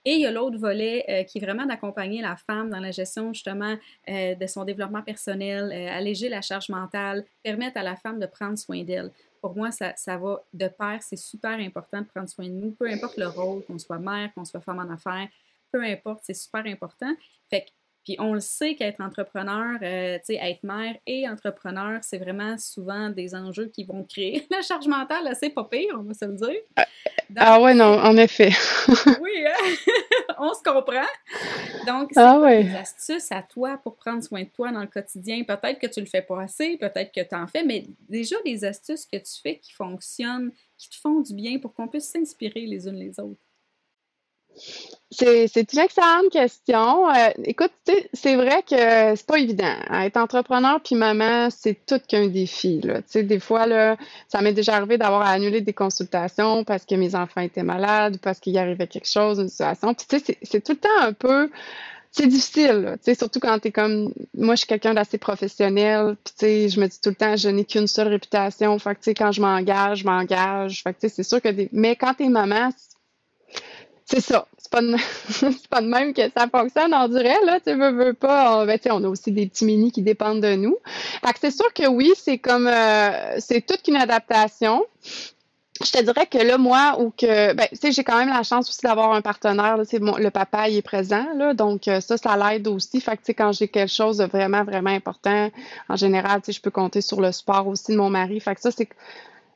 [0.05, 2.91] Et il y a l'autre volet euh, qui est vraiment d'accompagner la femme dans la
[2.91, 8.25] gestion justement de son développement personnel, alléger la charge mentale, permettre à la femme de
[8.25, 9.11] prendre soin d'elle.
[9.43, 12.71] Pour moi, ça, ça va de pair, c'est super important de prendre soin de nous,
[12.71, 15.27] peu importe le rôle, qu'on soit mère, qu'on soit femme en affaires,
[15.69, 17.13] peu importe, c'est super important.
[18.03, 22.57] Puis on le sait qu'être entrepreneur, euh, tu sais, être mère et entrepreneur, c'est vraiment
[22.57, 26.25] souvent des enjeux qui vont créer la charge mentale assez pas pire, on va se
[26.25, 26.61] le dire.
[26.75, 26.85] ah,
[27.37, 28.51] ah ouais, non, en effet.
[29.21, 29.75] oui, hein?
[30.39, 31.07] on se comprend.
[31.87, 35.43] Donc, ah c'est des astuces à toi pour prendre soin de toi dans le quotidien?
[35.43, 38.65] Peut-être que tu le fais pas assez, peut-être que tu en fais, mais déjà des
[38.65, 42.65] astuces que tu fais qui fonctionnent, qui te font du bien pour qu'on puisse s'inspirer
[42.65, 43.39] les unes les autres.
[45.11, 47.07] C'est une excellente question.
[47.09, 47.71] Euh, écoute,
[48.13, 49.75] c'est vrai que c'est pas évident.
[49.91, 52.81] Être entrepreneur puis maman, c'est tout qu'un défi.
[53.13, 53.95] Des fois, là,
[54.27, 58.15] ça m'est déjà arrivé d'avoir à annuler des consultations parce que mes enfants étaient malades
[58.15, 59.95] ou parce qu'il y arrivait quelque chose, une situation.
[59.97, 61.49] C'est tout le temps un peu
[62.15, 66.79] c'est difficile, surtout quand tu es comme moi je suis quelqu'un d'assez professionnel, puis je
[66.79, 68.77] me dis tout le temps je n'ai qu'une seule réputation,
[69.17, 70.83] quand je m'engage, je m'engage.
[70.83, 72.69] Fait que tu sais, c'est sûr que mais quand tu es maman,
[74.05, 74.47] c'est ça.
[74.57, 74.95] C'est pas, de...
[75.69, 78.57] pas de même que ça fonctionne, on dirait, là, tu veux, veux pas.
[78.57, 80.77] On, ben, on a aussi des petits mini qui dépendent de nous.
[81.39, 84.85] C'est sûr que oui, c'est comme, euh, c'est toute une adaptation.
[85.83, 88.43] Je te dirais que là, moi, ou que, ben, tu sais, j'ai quand même la
[88.43, 91.99] chance aussi d'avoir un partenaire, là, mon, le papa, il est présent, là, donc euh,
[91.99, 93.01] ça, ça l'aide aussi.
[93.01, 95.49] Fait que, tu sais, quand j'ai quelque chose de vraiment, vraiment important,
[95.89, 98.39] en général, tu sais, je peux compter sur le sport aussi de mon mari.
[98.39, 98.87] Fait que ça, c'est,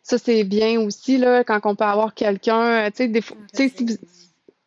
[0.01, 3.69] ça, c'est bien aussi, là, quand on peut avoir quelqu'un, tu sais, des fois, tu
[3.69, 3.99] sais, si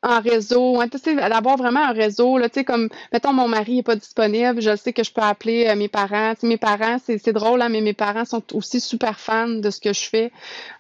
[0.02, 0.86] en réseau, hein,
[1.28, 5.04] d'avoir vraiment un réseau, là, comme, mettons, mon mari n'est pas disponible, je sais que
[5.04, 6.34] je peux appeler euh, mes parents.
[6.42, 9.92] mes parents, c'est drôle, hein, mais mes parents sont aussi super fans de ce que
[9.92, 10.32] je fais,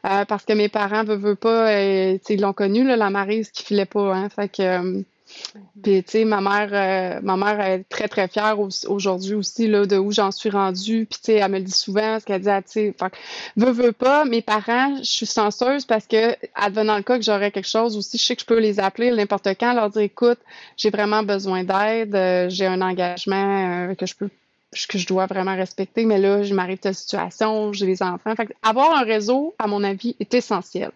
[0.06, 3.50] euh, parce que mes parents, veulent, veulent pas, euh, ils l'ont connu, là, la Marise
[3.50, 5.04] qui filait pas, hein, fait que...
[5.56, 9.66] Euh, puis, tu sais, ma mère, euh, ma mère est très, très fière aujourd'hui aussi,
[9.68, 11.06] là, de où j'en suis rendue.
[11.10, 12.94] Puis, tu sais, elle me le dit souvent, ce qu'elle dit, tu sais,
[13.56, 17.50] veux, veux pas, mes parents, je suis senseuse parce que, advenant le cas que j'aurais
[17.50, 20.38] quelque chose aussi, je sais que je peux les appeler n'importe quand, leur dire, écoute,
[20.76, 24.28] j'ai vraiment besoin d'aide, euh, j'ai un engagement euh, que je peux
[24.88, 28.36] que je dois vraiment respecter, mais là, je m'arrive de situation, j'ai des enfants.
[28.36, 30.92] Fait avoir un réseau, à mon avis, est essentiel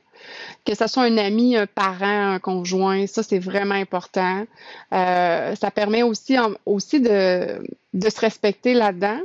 [0.64, 4.46] que ce soit un ami, un parent, un conjoint, ça c'est vraiment important.
[4.92, 9.20] Euh, ça permet aussi, aussi de, de se respecter là-dedans.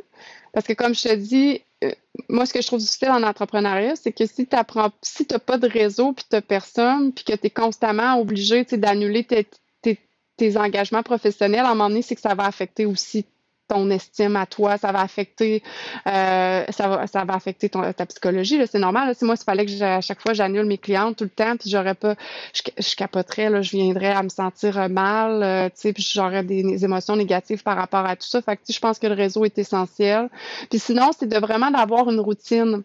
[0.53, 1.91] Parce que comme je te dis, euh,
[2.27, 4.57] moi, ce que je trouve difficile en entrepreneuriat, c'est que si tu
[5.01, 8.63] si n'as pas de réseau, puis tu n'as personne, puis que tu es constamment obligé
[8.65, 9.47] d'annuler tes,
[9.81, 9.97] tes,
[10.37, 13.25] tes, engagements professionnels, à un moment donné, c'est que ça va affecter aussi
[13.69, 15.63] ton estime à toi, ça va affecter,
[16.07, 18.59] euh, ça va, ça va affecter ton, ta psychologie.
[18.69, 19.13] C'est normal.
[19.15, 21.69] C'est moi, s'il fallait que à chaque fois j'annule mes clientes tout le temps, puis
[21.69, 22.15] j'aurais pas,
[22.53, 26.43] je, capoterais, là, je viendrais à me sentir euh, mal, euh, tu sais, puis j'aurais
[26.43, 28.41] des, émotions négatives par rapport à tout ça.
[28.41, 30.29] Fait je pense que le réseau est essentiel.
[30.69, 32.83] Puis sinon, c'est de vraiment d'avoir une routine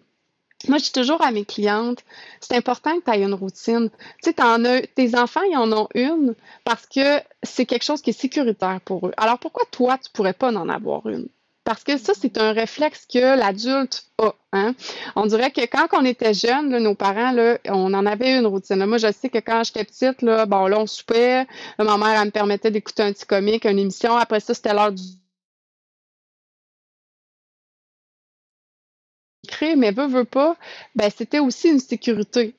[0.69, 2.01] Moi, je dis toujours à mes clientes,
[2.41, 3.91] c'est important que tu aies une routine.
[4.23, 8.03] Tu sais, en as, tes enfants, ils en ont une parce que c'est quelque chose
[8.03, 9.13] qui est sécuritaire pour eux.
[9.17, 11.29] Alors pourquoi toi, tu pourrais pas en avoir une?
[11.65, 14.35] Parce que ça, c'est un réflexe que l'adulte a.
[14.53, 14.75] Hein?
[15.17, 18.85] On dirait que quand on était jeune, nos parents, là, on en avait une routine.
[18.85, 21.47] Moi, je sais que quand j'étais petite, là, bon, là, on soupait.
[21.79, 24.15] ma mère, elle me permettait d'écouter un petit comique, une émission.
[24.15, 25.03] Après ça, c'était l'heure du
[29.77, 30.57] mais veut, veut pas,
[30.95, 32.55] ben, c'était aussi une sécurité.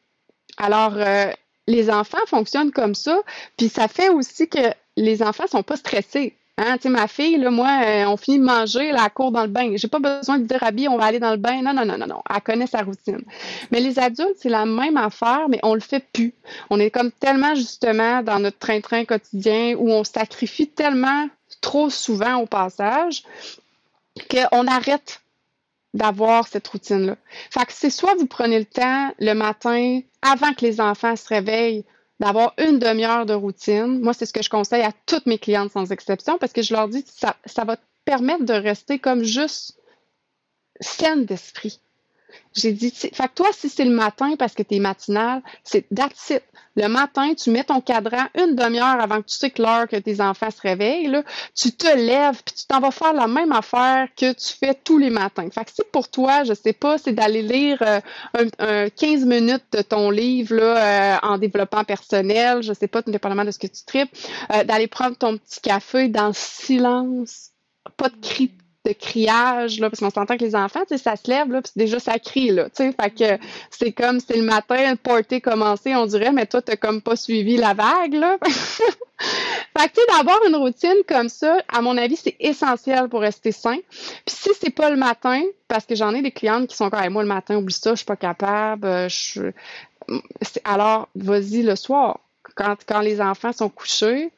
[0.57, 1.31] Alors, euh,
[1.67, 3.21] les enfants fonctionnent comme ça,
[3.57, 6.35] puis ça fait aussi que les enfants sont pas stressés.
[6.57, 9.41] Hein, tu ma fille, là, moi, euh, on finit de manger, là, elle court dans
[9.41, 9.73] le bain.
[9.75, 11.61] J'ai pas besoin de dire à on va aller dans le bain.
[11.61, 12.21] Non, non, non, non, non.
[12.33, 13.23] Elle connaît sa routine.
[13.71, 16.33] Mais les adultes, c'est la même affaire, mais on le fait plus.
[16.69, 21.27] On est comme tellement, justement, dans notre train-train quotidien où on sacrifie tellement
[21.59, 23.23] trop souvent au passage
[24.29, 25.19] qu'on arrête
[25.95, 27.15] d'avoir cette routine-là.
[27.49, 31.27] Fait que c'est soit vous prenez le temps le matin, avant que les enfants se
[31.27, 31.85] réveillent,
[32.19, 33.99] d'avoir une demi-heure de routine.
[34.01, 36.73] Moi, c'est ce que je conseille à toutes mes clientes sans exception parce que je
[36.73, 39.79] leur dis ça, ça va te permettre de rester comme juste
[40.79, 41.79] saine d'esprit.
[42.53, 45.85] J'ai dit, fait que toi, si c'est le matin parce que tu es matinal, c'est
[45.93, 46.43] that's it.
[46.77, 49.95] Le matin, tu mets ton cadran une demi-heure avant que tu sais que l'heure que
[49.95, 51.23] tes enfants se réveillent, là,
[51.55, 54.97] tu te lèves puis tu t'en vas faire la même affaire que tu fais tous
[54.97, 55.49] les matins.
[55.49, 58.01] Fait que si pour toi, je sais pas, c'est d'aller lire euh,
[58.59, 63.45] un, 15 minutes de ton livre là, euh, en développement personnel, je sais pas, dépendamment
[63.45, 64.11] de ce que tu tripes,
[64.53, 67.51] euh, d'aller prendre ton petit café dans le silence,
[67.95, 71.51] pas de cri de criage, là, parce qu'on s'entend que les enfants, ça se lève,
[71.51, 75.95] là, puis déjà, ça crie, tu sais, c'est comme, c'est le matin, le party commencé,
[75.95, 78.37] on dirait, mais toi, t'as comme pas suivi la vague, là.
[79.77, 83.77] fait d'avoir une routine comme ça, à mon avis, c'est essentiel pour rester sain.
[84.25, 87.01] Puis si c'est pas le matin, parce que j'en ai des clientes qui sont quand
[87.01, 89.51] même, moi, le matin, oublie ça, je suis pas capable, euh, je...
[90.63, 92.19] alors, vas-y le soir,
[92.55, 94.31] quand, quand les enfants sont couchés,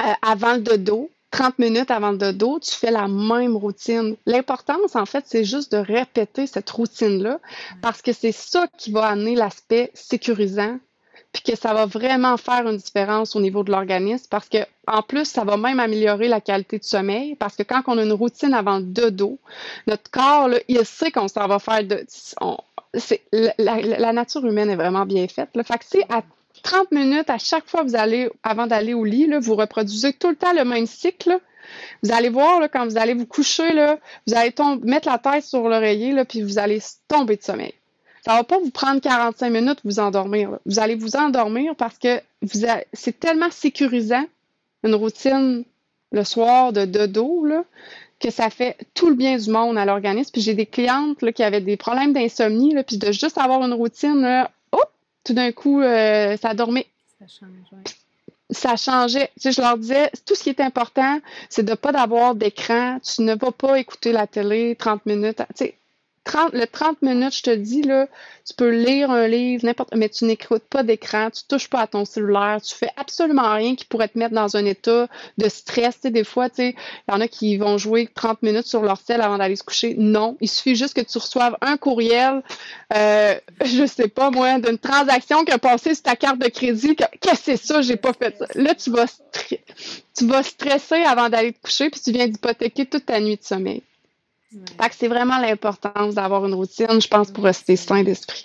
[0.00, 4.16] euh, avant le dodo, 30 minutes avant le dodo, tu fais la même routine.
[4.26, 7.38] L'importance, en fait, c'est juste de répéter cette routine-là
[7.82, 10.78] parce que c'est ça qui va amener l'aspect sécurisant
[11.32, 15.02] puis que ça va vraiment faire une différence au niveau de l'organisme parce que en
[15.02, 18.12] plus ça va même améliorer la qualité de sommeil parce que quand on a une
[18.12, 19.38] routine avant le dodo,
[19.86, 22.06] notre corps là, il sait qu'on s'en va faire de
[23.58, 25.50] la, nature humaine est vraiment bien faite.
[25.54, 26.22] Le Fait que c'est à
[26.62, 30.28] 30 minutes à chaque fois que vous allez, avant d'aller au lit, vous reproduisez tout
[30.28, 31.38] le temps le même cycle.
[32.02, 35.44] Vous allez voir, là, quand vous allez vous coucher, là, vous allez mettre la tête
[35.44, 37.74] sur l'oreiller, puis vous allez tomber de sommeil.
[38.24, 40.58] Ça va pas vous prendre 45 minutes vous endormir.
[40.66, 44.24] Vous allez vous endormir parce que vous c'est tellement sécurisant,
[44.84, 45.64] une routine
[46.12, 47.64] le soir de dodo, là,
[48.20, 50.30] que ça fait tout le bien du monde à l'organisme.
[50.32, 54.46] Puis j'ai des clientes qui avaient des problèmes d'insomnie, puis de juste avoir une routine,
[55.24, 56.86] tout d'un coup, euh, ça dormait.
[57.18, 57.82] Ça change,
[58.50, 59.30] Ça changeait.
[59.34, 62.34] Tu sais, je leur disais, tout ce qui est important, c'est de ne pas d'avoir
[62.34, 62.98] d'écran.
[63.00, 65.42] Tu ne vas pas écouter la télé 30 minutes.
[65.48, 65.77] Tu sais,
[66.52, 68.06] le 30 minutes, je te dis, là,
[68.46, 71.86] tu peux lire un livre, n'importe, mais tu n'écoutes pas d'écran, tu touches pas à
[71.86, 76.00] ton cellulaire, tu fais absolument rien qui pourrait te mettre dans un état de stress.
[76.02, 79.38] Des fois, il y en a qui vont jouer 30 minutes sur leur cell avant
[79.38, 79.94] d'aller se coucher.
[79.98, 82.42] Non, il suffit juste que tu reçoives un courriel,
[82.94, 86.96] euh, je sais pas moi, d'une transaction qui a passé sur ta carte de crédit.
[86.96, 87.82] Qu'est-ce que c'est ça?
[87.82, 88.46] J'ai pas fait ça.
[88.54, 89.06] Là, tu vas,
[90.16, 93.42] tu vas stresser avant d'aller te coucher, puis tu viens d'hypothéquer toute ta nuit de
[93.42, 93.82] sommeil.
[94.80, 98.44] Fait que c'est vraiment l'importance d'avoir une routine, je pense, pour rester sain d'esprit.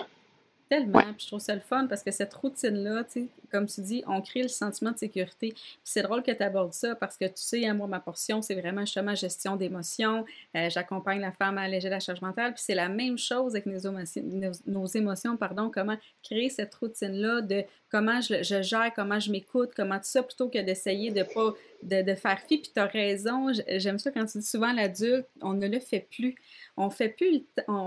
[0.74, 1.14] Tellement.
[1.14, 3.04] Puis je trouve ça le fun parce que cette routine-là,
[3.52, 5.50] comme tu dis, on crée le sentiment de sécurité.
[5.50, 8.42] Puis c'est drôle que tu abordes ça parce que tu sais, hein, moi, ma portion,
[8.42, 10.26] c'est vraiment justement gestion d'émotions.
[10.56, 12.56] Euh, j'accompagne la femme à alléger la charge mentale.
[12.56, 14.24] Puis c'est la même chose avec nos émotions,
[14.66, 19.74] nos, émotions, pardon, comment créer cette routine-là de comment je, je, gère, comment je m'écoute,
[19.76, 22.58] comment tout ça, plutôt que d'essayer de pas de, de faire fi.
[22.58, 26.08] Puis tu as raison, j'aime ça quand tu dis souvent l'adulte, on ne le fait
[26.10, 26.34] plus
[26.76, 27.16] on fait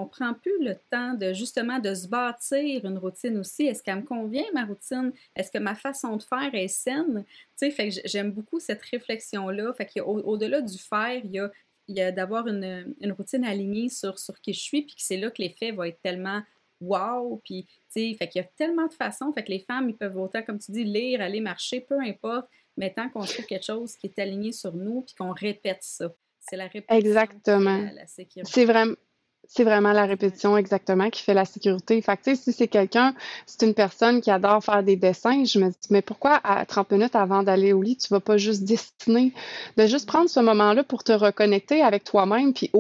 [0.06, 3.66] prend plus le temps de justement de se bâtir une routine aussi.
[3.66, 5.12] Est-ce qu'elle me convient ma routine?
[5.34, 7.24] Est-ce que ma façon de faire est saine?
[7.26, 9.72] Tu sais, fait que j'aime beaucoup cette réflexion là.
[9.72, 11.50] Fait qu'au-delà du faire, il
[11.88, 15.42] y a, d'avoir une, routine alignée sur qui je suis, puis que c'est là que
[15.42, 16.42] l'effet va être tellement
[16.82, 19.32] wow, puis tu sais, fait y a tellement de façons.
[19.32, 22.46] Fait que les femmes, ils peuvent autant, comme tu dis, lire, aller marcher, peu importe
[22.76, 26.12] mais tant qu'on trouve quelque chose qui est aligné sur nous, puis qu'on répète ça.
[26.48, 27.88] C'est la Exactement.
[28.44, 28.94] C'est vraiment.
[29.48, 32.00] c'est vraiment la répétition exactement qui fait la sécurité.
[32.02, 33.14] Fait que, si c'est quelqu'un,
[33.46, 36.92] c'est une personne qui adore faire des dessins, je me dis, mais pourquoi à 30
[36.92, 39.32] minutes avant d'aller au lit, tu vas pas juste dessiner?
[39.76, 42.70] De juste prendre ce moment-là pour te reconnecter avec toi-même, puis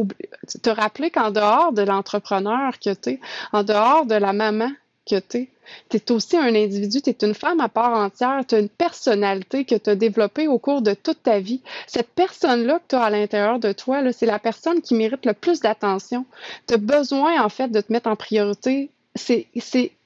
[0.62, 3.20] te rappeler qu'en dehors de l'entrepreneur que tu es,
[3.52, 4.70] en dehors de la maman
[5.06, 5.48] que tu es,
[5.88, 8.68] tu es aussi un individu, tu es une femme à part entière, tu as une
[8.68, 11.62] personnalité que tu as développée au cours de toute ta vie.
[11.86, 15.32] Cette personne-là que tu as à l'intérieur de toi, c'est la personne qui mérite le
[15.32, 16.26] plus d'attention.
[16.66, 18.90] Tu as besoin, en fait, de te mettre en priorité.
[19.16, 19.46] C'est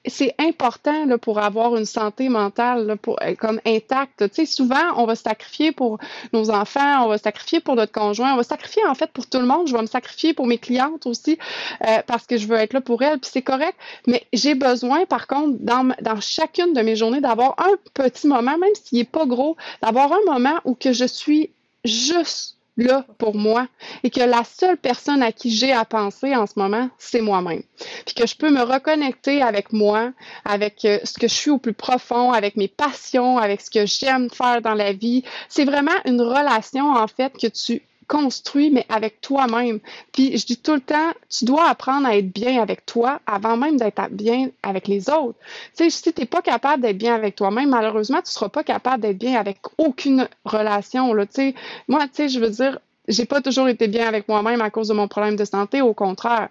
[0.06, 4.28] c'est important là, pour avoir une santé mentale là, pour, euh, comme intacte.
[4.30, 5.98] Tu sais, souvent, on va sacrifier pour
[6.32, 9.38] nos enfants, on va sacrifier pour notre conjoint, on va sacrifier en fait pour tout
[9.38, 9.68] le monde.
[9.68, 11.38] Je vais me sacrifier pour mes clientes aussi
[11.86, 13.76] euh, parce que je veux être là pour elles, puis c'est correct.
[14.06, 18.56] Mais j'ai besoin, par contre, dans, dans chacune de mes journées, d'avoir un petit moment,
[18.56, 21.50] même s'il n'est pas gros, d'avoir un moment où que je suis
[21.84, 23.66] juste là pour moi
[24.02, 27.62] et que la seule personne à qui j'ai à penser en ce moment, c'est moi-même.
[28.06, 30.12] Puis que je peux me reconnecter avec moi,
[30.44, 33.86] avec euh, ce que je suis au plus profond, avec mes passions, avec ce que
[33.86, 35.22] j'aime faire dans la vie.
[35.48, 39.78] C'est vraiment une relation en fait que tu construit, mais avec toi-même.
[40.12, 43.56] Puis je dis tout le temps, tu dois apprendre à être bien avec toi avant
[43.56, 45.38] même d'être bien avec les autres.
[45.76, 48.48] Tu sais, si tu n'es pas capable d'être bien avec toi-même, malheureusement, tu ne seras
[48.48, 51.14] pas capable d'être bien avec aucune relation.
[51.14, 51.54] Là, tu sais.
[51.86, 54.88] Moi, tu sais, je veux dire, j'ai pas toujours été bien avec moi-même à cause
[54.88, 56.48] de mon problème de santé, au contraire.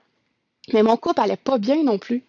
[0.72, 2.24] Mais mon couple allait pas bien non plus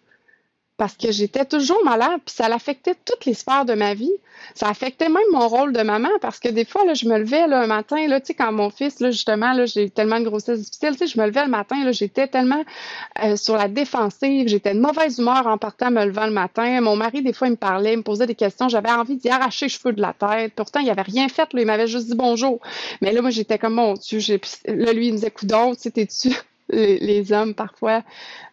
[0.81, 4.15] parce que j'étais toujours malade, puis ça affectait toutes les sphères de ma vie.
[4.55, 7.61] Ça affectait même mon rôle de maman, parce que des fois, je me levais là,
[7.61, 11.21] un matin, là, quand mon fils, là, justement, là, j'ai tellement de grossesse difficile, je
[11.21, 12.63] me levais le matin, j'étais tellement
[13.23, 16.81] euh, sur la défensive, j'étais de mauvaise humeur en partant me levant le matin.
[16.81, 19.29] Mon mari, des fois, il me parlait, il me posait des questions, j'avais envie d'y
[19.29, 20.53] arracher les cheveux de la tête.
[20.55, 22.59] Pourtant, il avait rien fait, il m'avait juste dit bonjour.
[23.01, 24.17] Mais là, moi, j'étais comme, mon Dieu,
[24.65, 26.31] là, lui, il me disait, coudon, tu sais, t'es-tu
[26.71, 28.03] les, hommes parfois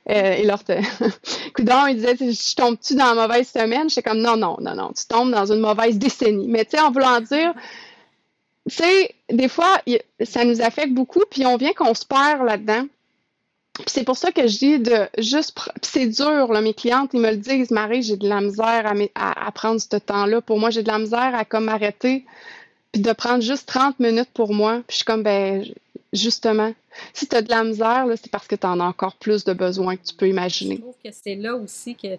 [0.08, 0.62] euh, et leur
[1.54, 3.88] coudon il disait je tombe-tu dans la mauvaise semaine?
[3.88, 6.48] J'étais comme non non non non tu tombes dans une mauvaise décennie.
[6.48, 7.54] Mais tu sais en voulant dire
[8.68, 9.80] tu sais des fois
[10.22, 12.86] ça nous affecte beaucoup puis on vient qu'on se perd là-dedans.
[13.74, 17.20] Puis c'est pour ça que je dis de juste c'est dur là mes clientes ils
[17.20, 20.40] me le disent Marie j'ai de la misère à, à, prendre ce temps-là.
[20.40, 22.24] Pour moi j'ai de la misère à comme arrêter
[22.92, 24.82] puis de prendre juste 30 minutes pour moi.
[24.86, 25.64] Puis je suis comme ben
[26.12, 26.72] justement
[27.12, 29.52] si tu as de la misère, c'est parce que tu en as encore plus de
[29.52, 30.76] besoins que tu peux imaginer.
[30.76, 32.16] Je trouve que c'est là aussi que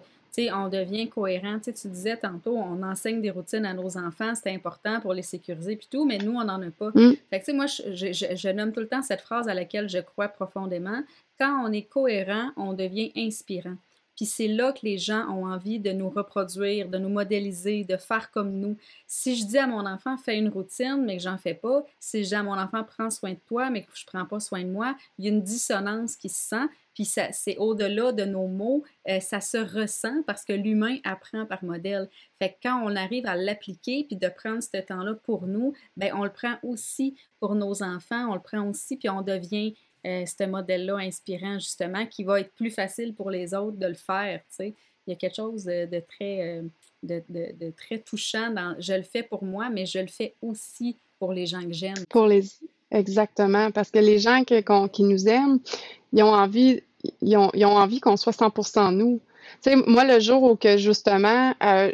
[0.52, 1.58] on devient cohérent.
[1.58, 5.76] tu disais tantôt, on enseigne des routines à nos enfants, c'est important pour les sécuriser
[5.76, 6.90] puis tout, mais nous, on n'en a pas.
[6.94, 7.12] Mm.
[7.30, 9.98] Fait que, moi, je, je, je, nomme tout le temps cette phrase à laquelle je
[9.98, 11.02] crois profondément.
[11.38, 13.76] Quand on est cohérent, on devient inspirant.
[14.20, 17.96] Puis c'est là que les gens ont envie de nous reproduire, de nous modéliser, de
[17.96, 18.76] faire comme nous.
[19.06, 22.22] Si je dis à mon enfant, fais une routine, mais que j'en fais pas, si
[22.22, 24.62] je dis à mon enfant, prends soin de toi, mais que je prends pas soin
[24.62, 26.66] de moi, il y a une dissonance qui se sent.
[26.92, 31.64] Puis c'est au-delà de nos mots, euh, ça se ressent parce que l'humain apprend par
[31.64, 32.10] modèle.
[32.38, 36.12] Fait que quand on arrive à l'appliquer puis de prendre ce temps-là pour nous, ben
[36.14, 39.74] on le prend aussi pour nos enfants, on le prend aussi puis on devient
[40.06, 43.94] euh, ce modèle-là inspirant, justement, qui va être plus facile pour les autres de le
[43.94, 44.40] faire.
[44.60, 44.74] Il
[45.06, 46.62] y a quelque chose de, très, euh,
[47.02, 51.32] de, très touchant dans je le fais pour moi, mais je le fais aussi pour
[51.32, 52.04] les gens que j'aime.
[52.08, 52.44] Pour les
[52.90, 55.60] exactement, parce que les gens qui nous aiment,
[56.12, 56.82] ils ont envie,
[57.20, 59.20] ils ont, ils ont envie qu'on soit 100% nous.
[59.62, 61.90] Tu sais, moi, le jour où que justement, euh,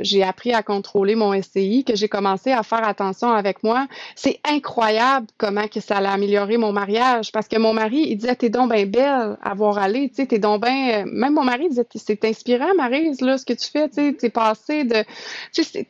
[0.00, 4.38] j'ai appris à contrôler mon SCI, que j'ai commencé à faire attention avec moi, c'est
[4.44, 7.32] incroyable comment que ça a amélioré mon mariage.
[7.32, 10.26] Parce que mon mari, il disait, t'es donc bien belle à voir aller, tu sais,
[10.26, 11.04] t'es donc bien.
[11.06, 14.30] Même mon mari disait, c'est inspirant, Marise, là, ce que tu fais, tu sais, t'es
[14.30, 15.04] passé de.
[15.52, 15.86] Tu sais,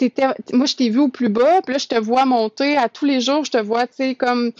[0.52, 3.04] moi, je t'ai vu au plus bas, puis là, je te vois monter à tous
[3.04, 4.52] les jours, je te vois, tu sais, comme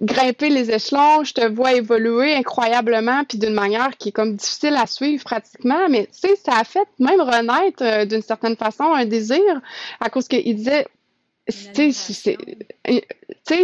[0.00, 4.76] grimper les échelons, je te vois évoluer incroyablement, puis d'une manière qui est comme difficile
[4.76, 8.84] à suivre pratiquement, mais tu sais, ça a fait même renaître euh, d'une certaine façon
[8.84, 9.42] un désir
[10.00, 10.86] à cause qu'il disait,
[11.46, 12.38] tu sais,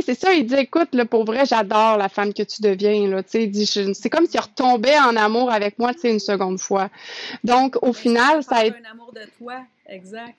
[0.02, 3.22] c'est ça, il dit, écoute, là, pour vrai, j'adore la femme que tu deviens, là,
[3.22, 6.90] tu sais, c'est comme s'il retombait en amour avec moi, tu sais, une seconde fois.
[7.42, 8.76] Donc, au final, ça a été...
[8.86, 10.34] un amour de toi, exact.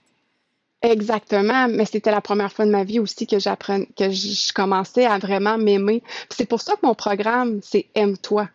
[0.84, 5.06] Exactement, mais c'était la première fois de ma vie aussi que j'apprenais, que je commençais
[5.06, 6.02] à vraiment m'aimer.
[6.30, 8.50] C'est pour ça que mon programme, c'est aime-toi.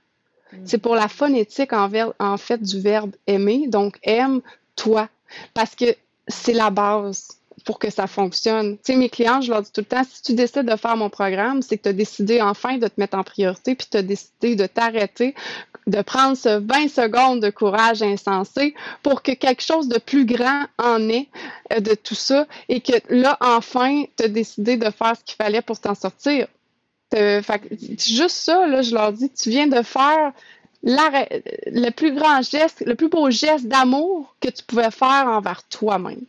[0.52, 0.56] Mm.
[0.64, 5.08] C'est pour la phonétique en, en fait du verbe aimer, donc aime-toi,
[5.54, 5.84] parce que
[6.26, 7.35] c'est la base
[7.66, 8.76] pour que ça fonctionne.
[8.78, 10.96] Tu sais, mes clients, je leur dis tout le temps, si tu décides de faire
[10.96, 13.98] mon programme, c'est que tu as décidé enfin de te mettre en priorité, puis tu
[13.98, 15.34] as décidé de t'arrêter,
[15.88, 20.64] de prendre ce 20 secondes de courage insensé pour que quelque chose de plus grand
[20.78, 21.28] en ait
[21.72, 25.36] euh, de tout ça et que là, enfin, tu as décidé de faire ce qu'il
[25.36, 26.46] fallait pour t'en sortir.
[27.12, 30.32] Juste ça, là, je leur dis, tu viens de faire
[30.82, 36.22] le plus grand geste, le plus beau geste d'amour que tu pouvais faire envers toi-même.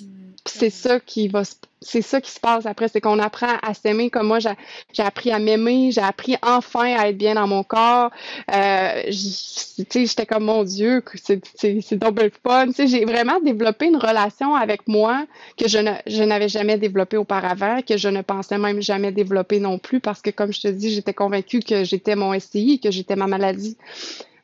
[0.00, 0.31] Mm.
[0.44, 1.44] C'est ça qui va
[1.82, 5.30] c'est ça qui se passe après, c'est qu'on apprend à s'aimer comme moi j'ai appris
[5.30, 8.10] à m'aimer, j'ai appris enfin à être bien dans mon corps.
[8.54, 12.68] Euh, j'étais comme mon Dieu, c'est double fun.
[12.78, 15.26] J'ai vraiment développé une relation avec moi
[15.56, 20.00] que je n'avais jamais développée auparavant, que je ne pensais même jamais développer non plus
[20.00, 23.26] parce que comme je te dis, j'étais convaincue que j'étais mon STI, que j'étais ma
[23.26, 23.76] maladie.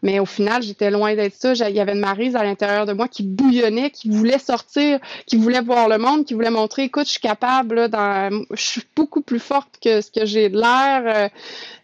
[0.02, 1.68] Mais au final, j'étais loin d'être ça.
[1.68, 5.36] Il y avait une marise à l'intérieur de moi qui bouillonnait, qui voulait sortir, qui
[5.36, 8.44] voulait voir le monde, qui voulait montrer, écoute, je suis capable, là, dans...
[8.50, 11.02] je suis beaucoup plus forte que ce que j'ai de l'air.
[11.04, 11.28] Euh,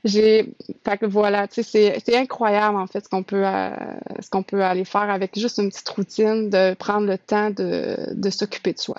[0.05, 0.53] j'ai,
[0.85, 3.71] fait que voilà, tu sais, c'est incroyable en fait ce qu'on peut, euh,
[4.21, 7.97] ce qu'on peut aller faire avec juste une petite routine de prendre le temps de,
[8.13, 8.97] de s'occuper de soi.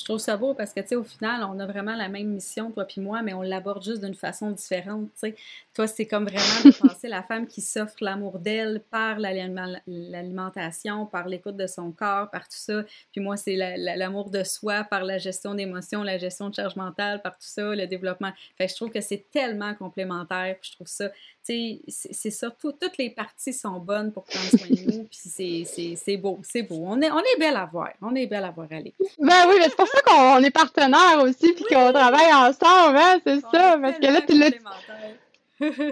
[0.00, 2.28] Je trouve ça beau parce que, tu sais, au final, on a vraiment la même
[2.28, 5.34] mission, toi puis moi, mais on l'aborde juste d'une façon différente, tu sais.
[5.74, 11.28] Toi, c'est comme vraiment de penser la femme qui s'offre l'amour d'elle par l'alimentation, par
[11.28, 12.82] l'écoute de son corps, par tout ça.
[13.12, 17.20] Puis moi, c'est l'amour de soi, par la gestion d'émotions, la gestion de charge mentale,
[17.20, 18.32] par tout ça, le développement.
[18.56, 20.56] Fait que je trouve que c'est tellement complémentaire.
[20.62, 21.10] Puis je trouve ça,
[21.44, 25.04] tu sais, c'est ça, toutes les parties sont bonnes pour prendre soin de nous.
[25.04, 26.84] Puis c'est beau, c'est beau.
[26.86, 27.90] On est, on est belle à voir.
[28.00, 28.94] On est belle à voir aller.
[29.18, 33.18] Ben oui, mais c'est pour ça qu'on est partenaires aussi, puis qu'on travaille ensemble, hein,
[33.26, 33.78] c'est ça.
[33.80, 34.50] Parce que là, tu l'as.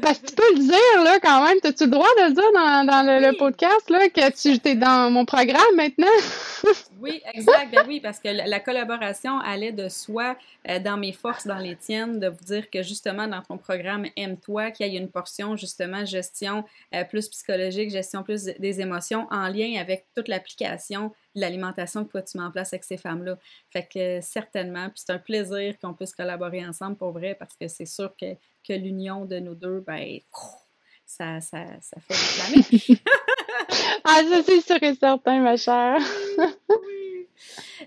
[0.00, 1.58] Parce que tu peux le dire, là, quand même.
[1.62, 5.10] As-tu le droit de le dire dans, dans le, podcast, là, que tu es dans
[5.10, 6.06] mon programme maintenant?
[7.00, 7.72] oui, exact.
[7.72, 10.36] Ben oui, parce que la, collaboration allait de soi
[10.68, 14.06] euh, dans mes forces, dans les tiennes, de vous dire que justement, dans ton programme
[14.16, 19.26] Aime-toi, qu'il y a une portion, justement, gestion euh, plus psychologique, gestion plus des émotions
[19.30, 23.38] en lien avec toute l'application l'alimentation que toi, tu mets en place avec ces femmes-là.
[23.70, 27.68] Fait que certainement, puis c'est un plaisir qu'on puisse collaborer ensemble pour vrai, parce que
[27.68, 30.18] c'est sûr que l'union de nous deux, ben,
[31.08, 33.00] ça, ça, ça fait réclamer.
[34.04, 35.98] ah, ça, c'est sûr et certain, ma chère.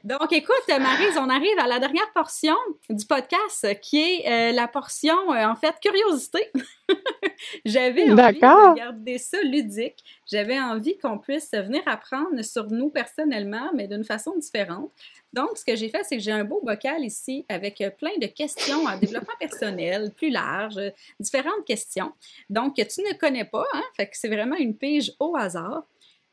[0.03, 2.55] Donc, écoute, Marise, on arrive à la dernière portion
[2.89, 6.51] du podcast qui est euh, la portion, euh, en fait, curiosité.
[7.65, 10.03] J'avais envie de garder ça ludique.
[10.29, 14.91] J'avais envie qu'on puisse venir apprendre sur nous personnellement, mais d'une façon différente.
[15.33, 18.17] Donc, ce que j'ai fait, c'est que j'ai un beau bocal ici avec euh, plein
[18.19, 20.79] de questions en développement personnel, plus large,
[21.19, 22.11] différentes questions.
[22.49, 23.83] Donc, que tu ne connais pas, hein?
[23.95, 25.83] Fait que c'est vraiment une pige au hasard.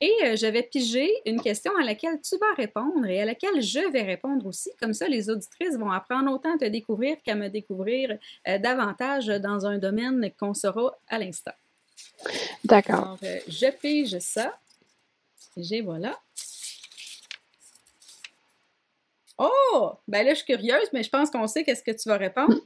[0.01, 3.61] Et euh, je vais piger une question à laquelle tu vas répondre et à laquelle
[3.61, 4.70] je vais répondre aussi.
[4.80, 9.66] Comme ça, les auditrices vont apprendre autant à te découvrir qu'à me découvrir davantage dans
[9.66, 11.53] un domaine qu'on saura à l'instant.
[12.64, 13.18] D'accord.
[13.22, 14.57] je pige ça.
[15.57, 16.16] J'ai voilà.
[19.38, 19.92] Oh!
[20.09, 22.55] Ben là, je suis curieuse, mais je pense qu'on sait qu'est-ce que tu vas répondre.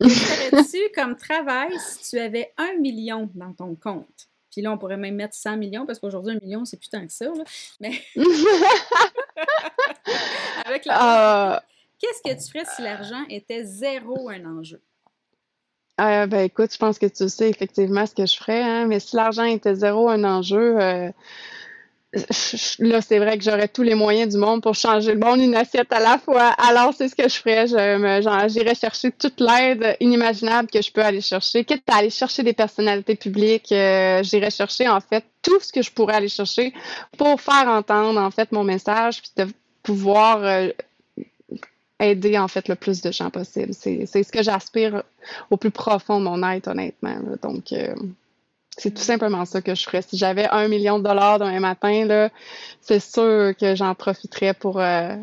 [0.00, 4.29] Que ferais-tu comme travail si tu avais un million dans ton compte?
[4.50, 7.06] Puis là, on pourrait même mettre 100 millions parce qu'aujourd'hui, un million, c'est plus tant
[7.06, 7.26] que ça.
[7.26, 7.44] Là.
[7.80, 7.92] Mais.
[10.64, 11.54] Avec la.
[11.54, 11.60] Euh,
[11.98, 14.82] qu'est-ce que tu ferais si l'argent était zéro un enjeu?
[16.00, 19.00] Euh, ben écoute, je pense que tu sais effectivement ce que je ferais, hein, mais
[19.00, 21.10] si l'argent était zéro un enjeu, euh,
[22.80, 25.54] là, c'est vrai que j'aurais tous les moyens du monde pour changer le monde une
[25.54, 26.48] assiette à la fois.
[26.58, 27.68] Alors, c'est ce que je ferais.
[28.48, 31.64] J'irais chercher toute l'aide inimaginable que je peux aller chercher.
[31.64, 35.82] Quitte à aller chercher des personnalités publiques, euh, j'irais chercher, en fait, tout ce que
[35.82, 36.74] je pourrais aller chercher
[37.16, 39.52] pour faire entendre, en fait, mon message, puis de
[39.84, 40.68] pouvoir euh,
[42.00, 43.72] aider, en fait, le plus de gens possible.
[43.72, 45.04] C'est ce que j'aspire
[45.50, 47.20] au plus profond de mon être, honnêtement.
[47.40, 47.94] Donc, euh,
[48.80, 50.02] c'est tout simplement ça que je ferais.
[50.02, 52.28] Si j'avais un million de dollars demain matin,
[52.80, 55.16] c'est sûr que j'en profiterais pour euh,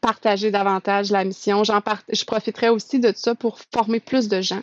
[0.00, 1.64] partager davantage la mission.
[1.64, 4.62] Je profiterais aussi de ça pour former plus de gens.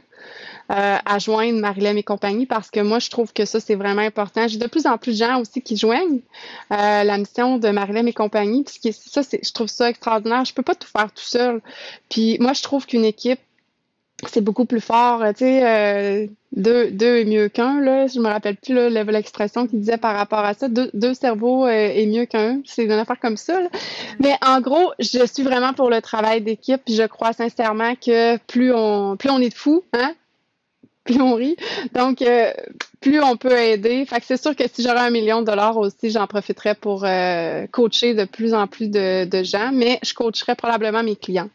[0.71, 4.01] Euh, à joindre Marilyn et compagnie parce que moi, je trouve que ça, c'est vraiment
[4.01, 4.47] important.
[4.47, 6.21] J'ai de plus en plus de gens aussi qui joignent
[6.71, 8.63] euh, la mission de Marilyn et compagnie.
[8.63, 10.43] Puis ça, c'est, je trouve ça extraordinaire.
[10.43, 11.61] Je peux pas tout faire tout seul.
[12.09, 13.39] Puis moi, je trouve qu'une équipe,
[14.29, 15.23] c'est beaucoup plus fort.
[15.29, 18.07] Tu sais, euh, deux, deux est mieux qu'un, là.
[18.07, 20.67] Je me rappelle plus l'expression qu'il disait par rapport à ça.
[20.67, 22.61] Deux, deux cerveaux euh, est mieux qu'un.
[22.65, 23.61] C'est une affaire comme ça.
[23.61, 23.69] Là.
[24.19, 26.81] Mais en gros, je suis vraiment pour le travail d'équipe.
[26.87, 30.13] Je crois sincèrement que plus on plus on est de fous, hein,
[31.03, 31.57] plus on rit.
[31.93, 32.51] Donc, euh,
[33.01, 34.05] plus on peut aider.
[34.05, 37.05] Fait que c'est sûr que si j'aurais un million de dollars aussi, j'en profiterais pour
[37.71, 41.49] coacher de plus en plus de, de, gens, mais je coacherais probablement mes clients.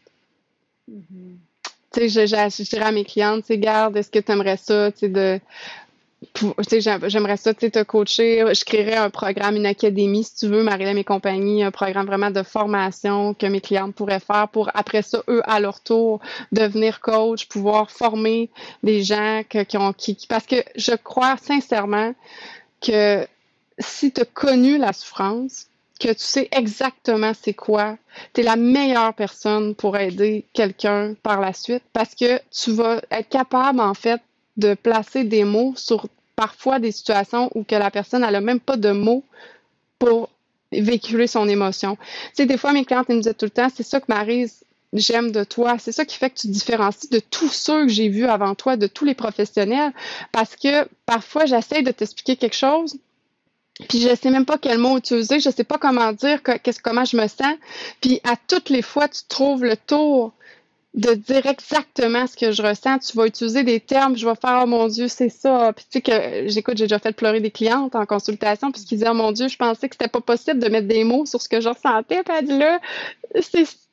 [0.91, 1.50] Mm-hmm
[1.93, 5.11] tu sais, je, dirais à mes clientes, tu garde, est-ce que tu aimerais ça, tu
[5.11, 8.43] sais, j'aimerais ça, te coacher.
[8.53, 12.31] Je créerais un programme, une académie, si tu veux, Marilyn et compagnie, un programme vraiment
[12.31, 16.19] de formation que mes clientes pourraient faire pour, après ça, eux, à leur tour,
[16.51, 18.49] devenir coach, pouvoir former
[18.83, 22.13] des gens qui ont, qui, parce que je crois sincèrement
[22.81, 23.25] que
[23.79, 25.67] si tu as connu la souffrance,
[26.01, 27.97] que tu sais exactement c'est quoi,
[28.33, 33.01] tu es la meilleure personne pour aider quelqu'un par la suite parce que tu vas
[33.11, 34.19] être capable, en fait,
[34.57, 38.77] de placer des mots sur parfois des situations où que la personne n'a même pas
[38.77, 39.23] de mots
[39.99, 40.29] pour
[40.71, 41.95] véhiculer son émotion.
[41.97, 44.63] Tu sais, des fois, mes clientes me disaient tout le temps, c'est ça que Marise,
[44.93, 45.77] j'aime de toi.
[45.77, 48.55] C'est ça qui fait que tu te différencies de tous ceux que j'ai vus avant
[48.55, 49.91] toi, de tous les professionnels.
[50.31, 52.97] Parce que parfois, j'essaie de t'expliquer quelque chose,
[53.87, 56.41] puis je sais même pas quel mot utiliser, je sais pas comment dire,
[56.83, 57.55] comment je me sens.
[58.01, 60.33] Puis à toutes les fois, tu trouves le tour
[60.93, 62.99] de dire exactement ce que je ressens.
[62.99, 65.71] Tu vas utiliser des termes, je vais faire oh mon Dieu, c'est ça.
[65.73, 68.95] Puis tu sais que j'écoute, j'ai déjà fait pleurer des clientes en consultation, puis qui
[68.95, 71.41] disaient oh mon Dieu, je pensais que c'était pas possible de mettre des mots sur
[71.41, 72.23] ce que je ressentais.
[72.23, 72.79] Puis elle dit là,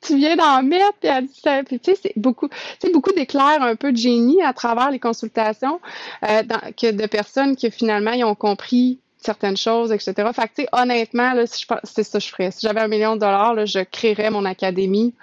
[0.01, 0.93] tu viens d'en mettre.
[0.99, 1.63] Puis elle dit ça.
[1.63, 4.91] Puis tu sais, c'est beaucoup, tu sais, beaucoup d'éclairs un peu de génie à travers
[4.91, 5.79] les consultations
[6.27, 6.43] euh,
[6.75, 10.13] que de personnes qui finalement ont compris certaines choses, etc.
[10.33, 12.51] Fait que, tu sais, honnêtement, là, si c'est ça que je ferais.
[12.51, 15.13] Si j'avais un million de dollars, là, je créerais mon académie.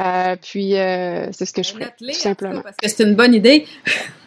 [0.00, 2.60] Euh, puis, euh, c'est ce que je ferais, tout simplement.
[2.60, 3.66] parce que c'est une bonne idée.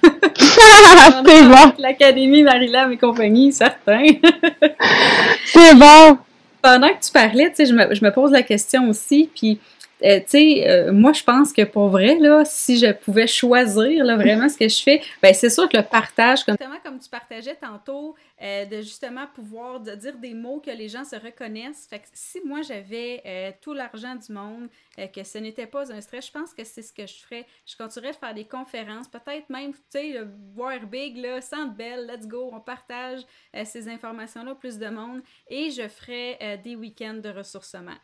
[0.03, 1.73] c'est bon.
[1.77, 4.03] L'Académie Marilyn et compagnie, certain.
[5.45, 6.17] c'est bon.
[6.61, 9.59] Pendant que tu parlais, tu sais, je me, je me pose la question aussi, puis
[10.03, 14.47] euh, euh, moi, je pense que pour vrai, là, si je pouvais choisir là, vraiment
[14.47, 18.15] ce que je fais, ben c'est sûr que le partage, comme, comme tu partageais tantôt,
[18.41, 21.87] euh, de justement pouvoir de dire des mots que les gens se reconnaissent.
[21.89, 26.27] Fait que si moi, j'avais tout l'argent du monde, que ce n'était pas un stress,
[26.27, 27.45] je pense que c'est ce que je ferais.
[27.65, 30.15] Je continuerais de faire des conférences, peut-être même, tu sais,
[30.55, 33.21] voir big, là, centre belle, let's go, on partage
[33.65, 37.95] ces informations-là, plus de monde, et je ferais des week-ends de ressourcement.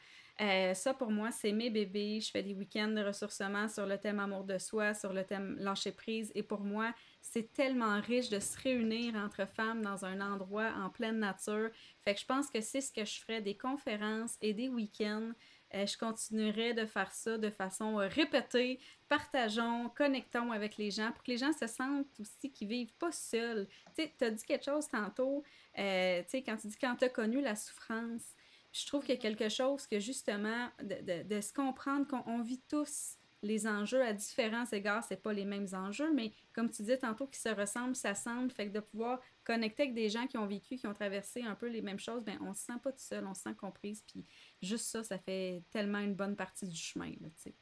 [0.42, 2.20] Euh, ça, pour moi, c'est mes bébés.
[2.20, 5.56] Je fais des week-ends de ressourcement sur le thème amour de soi, sur le thème
[5.60, 6.32] lâcher prise.
[6.36, 10.90] Et pour moi, c'est tellement riche de se réunir entre femmes dans un endroit en
[10.90, 11.70] pleine nature.
[12.04, 15.32] Fait que je pense que c'est ce que je ferais, des conférences et des week-ends.
[15.74, 18.80] Euh, je continuerai de faire ça de façon euh, répétée.
[19.08, 23.12] Partageons, connectons avec les gens pour que les gens se sentent aussi qu'ils vivent pas
[23.12, 23.68] seuls.
[23.96, 25.44] Tu sais, as dit quelque chose tantôt,
[25.76, 28.36] tu sais, quand tu dis quand tu as connu la souffrance,
[28.76, 33.18] je trouve qu'il y a quelque chose que justement, de, se comprendre qu'on vit tous
[33.42, 37.28] les enjeux à différents égards, c'est pas les mêmes enjeux, mais comme tu disais tantôt,
[37.28, 40.48] qui se ressemblent, ça semble, fait que de pouvoir connecter avec des gens qui ont
[40.48, 43.00] vécu, qui ont traversé un peu les mêmes choses, ben on se sent pas tout
[43.00, 44.26] seul, on se sent comprise, puis
[44.62, 47.56] juste ça, ça fait tellement une bonne partie du chemin, tu sais.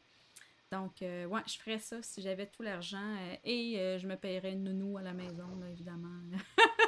[0.72, 4.16] Donc, euh, ouais, je ferais ça si j'avais tout l'argent euh, et euh, je me
[4.16, 6.10] paierais une nounou à la maison, évidemment.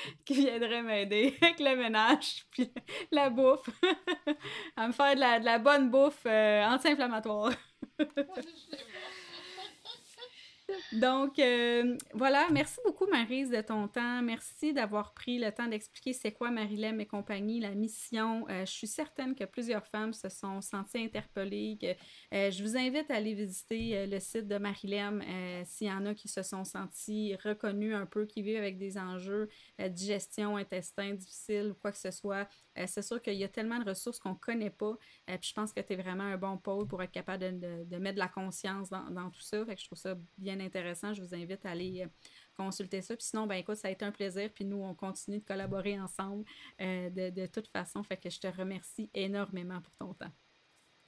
[0.24, 2.72] qui viendrait m'aider avec le ménage, puis
[3.12, 3.68] la bouffe,
[4.76, 7.52] à me faire de la, de la bonne bouffe euh, anti-inflammatoire.
[10.92, 14.22] Donc, euh, voilà, merci beaucoup, Marise, de ton temps.
[14.22, 18.46] Merci d'avoir pris le temps d'expliquer c'est quoi Marilem et compagnie, la mission.
[18.48, 21.78] Euh, je suis certaine que plusieurs femmes se sont senties interpellées.
[22.34, 25.22] Euh, je vous invite à aller visiter le site de Marilem
[25.64, 28.98] s'il y en a qui se sont sentis reconnus un peu, qui vivent avec des
[28.98, 29.48] enjeux
[29.78, 32.48] digestion, intestin difficile ou quoi que ce soit.
[32.86, 34.94] C'est sûr qu'il y a tellement de ressources qu'on ne connaît pas.
[35.26, 38.14] puis je pense que tu es vraiment un bon pôle pour être capable de, mettre
[38.14, 39.64] de la conscience dans, tout ça.
[39.64, 41.14] Fait que je trouve ça bien intéressant.
[41.14, 42.08] Je vous invite à aller euh,
[42.54, 43.16] consulter ça.
[43.16, 44.50] Puis sinon, ben écoute, ça a été un plaisir.
[44.54, 46.44] Puis nous, on continue de collaborer ensemble
[46.80, 48.02] euh, de, de toute façon.
[48.02, 50.32] Fait que je te remercie énormément pour ton temps.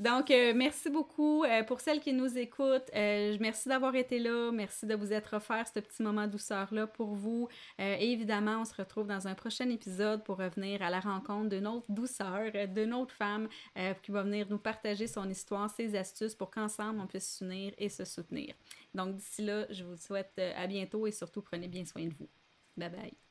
[0.01, 2.91] Donc, euh, merci beaucoup euh, pour celles qui nous écoutent.
[2.97, 4.51] Euh, merci d'avoir été là.
[4.51, 7.49] Merci de vous être offert ce petit moment douceur-là pour vous.
[7.79, 11.67] et évidemment, on se retrouve dans un prochain épisode pour revenir à la rencontre d'une
[11.67, 13.47] autre douceur, d'une autre femme
[14.03, 17.91] qui va venir nous partager son histoire, ses astuces pour qu'ensemble on puisse s'unir et
[17.91, 18.55] se soutenir.
[18.95, 22.29] Donc, d'ici là, je vous souhaite à bientôt et surtout prenez bien soin de vous.
[22.77, 23.30] Bye bye.